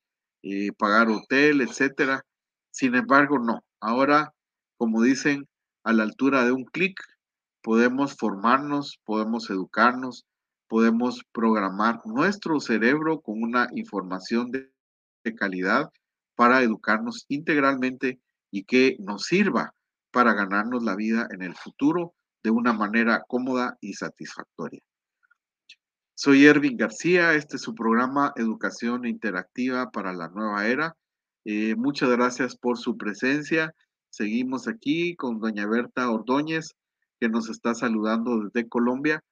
[0.41, 2.25] eh, pagar hotel, etcétera.
[2.71, 3.63] Sin embargo, no.
[3.81, 4.33] Ahora,
[4.77, 5.47] como dicen,
[5.83, 6.99] a la altura de un clic,
[7.61, 10.25] podemos formarnos, podemos educarnos,
[10.67, 15.91] podemos programar nuestro cerebro con una información de calidad
[16.35, 18.19] para educarnos integralmente
[18.51, 19.73] y que nos sirva
[20.11, 24.81] para ganarnos la vida en el futuro de una manera cómoda y satisfactoria.
[26.15, 30.95] Soy Ervin García, este es su programa Educación Interactiva para la Nueva Era.
[31.45, 33.73] Eh, muchas gracias por su presencia.
[34.09, 36.75] Seguimos aquí con doña Berta Ordóñez,
[37.19, 39.23] que nos está saludando desde Colombia.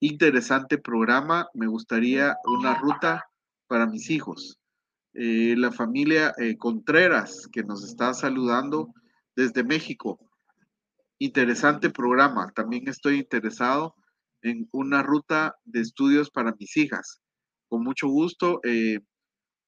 [0.00, 1.48] Interesante programa.
[1.54, 3.24] Me gustaría una ruta
[3.66, 4.58] para mis hijos.
[5.14, 8.92] Eh, la familia eh, Contreras, que nos está saludando
[9.36, 10.18] desde México.
[11.18, 12.50] Interesante programa.
[12.54, 13.94] También estoy interesado
[14.42, 17.20] en una ruta de estudios para mis hijas.
[17.68, 18.60] Con mucho gusto.
[18.62, 19.00] Eh,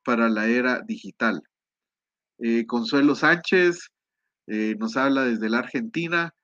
[0.04, 1.40] para la era digital.
[2.44, 3.92] Eh, Consuelo Sánchez
[4.48, 6.34] eh, nos habla desde la Argentina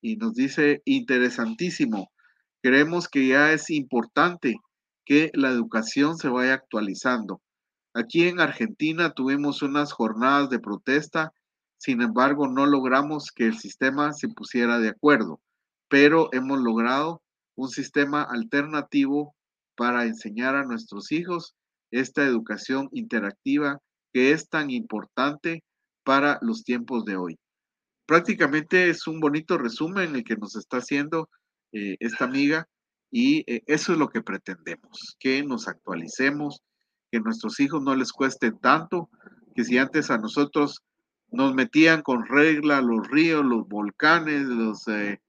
[0.00, 2.10] y nos dice, interesantísimo,
[2.62, 4.56] creemos que ya es importante
[5.04, 7.42] que la educación se vaya actualizando.
[7.92, 11.34] Aquí en Argentina tuvimos unas jornadas de protesta,
[11.76, 15.38] sin embargo no logramos que el sistema se pusiera de acuerdo,
[15.90, 17.20] pero hemos logrado
[17.56, 19.34] un sistema alternativo
[19.76, 21.54] para enseñar a nuestros hijos
[21.90, 23.82] esta educación interactiva
[24.12, 25.62] que es tan importante
[26.04, 27.38] para los tiempos de hoy
[28.06, 31.30] prácticamente es un bonito resumen el que nos está haciendo
[31.72, 32.68] eh, esta amiga
[33.10, 36.60] y eh, eso es lo que pretendemos, que nos actualicemos,
[37.10, 39.08] que nuestros hijos no les cueste tanto,
[39.54, 40.82] que si antes a nosotros
[41.30, 45.20] nos metían con regla los ríos, los volcanes, los, eh,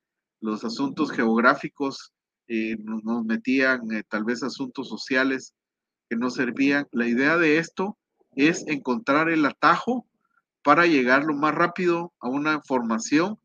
[0.42, 2.12] los asuntos geográficos,
[2.50, 3.80] nos, nos, metían
[4.10, 5.54] tal vez asuntos sociales
[6.10, 6.86] que no servían.
[6.92, 7.98] La idea de esto
[8.36, 10.08] es encontrar el atajo
[10.64, 13.38] para llegar lo más rápido a una formación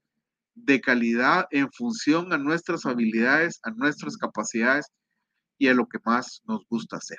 [0.55, 4.87] de calidad en función a nuestras habilidades, a nuestras capacidades
[5.59, 7.19] y a lo que más nos gusta hacer.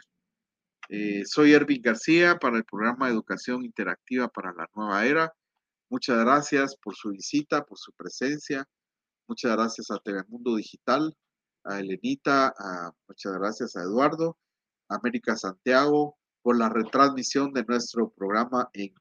[0.89, 5.34] Eh, soy Ervin García para el programa de Educación Interactiva para la Nueva Era.
[5.89, 8.65] Muchas gracias por su visita, por su presencia.
[9.28, 11.15] Muchas gracias a Mundo Digital,
[11.63, 12.51] a Elenita,
[13.07, 14.38] muchas gracias a Eduardo,
[14.88, 18.93] a América Santiago por la retransmisión de nuestro programa en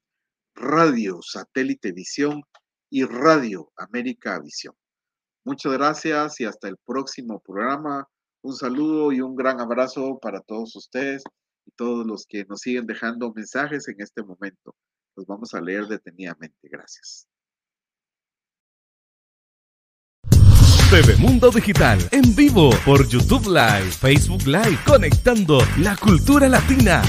[0.55, 2.43] Radio Satélite Visión
[2.91, 4.75] y Radio América Visión.
[5.45, 8.07] Muchas gracias y hasta el próximo programa.
[8.43, 11.23] Un saludo y un gran abrazo para todos ustedes
[11.65, 14.75] y todos los que nos siguen dejando mensajes en este momento.
[15.17, 16.69] Los vamos a leer detenidamente.
[16.71, 17.27] Gracias.
[20.91, 27.03] TV Mundo Digital en vivo por YouTube Live, Facebook Live, conectando la cultura latina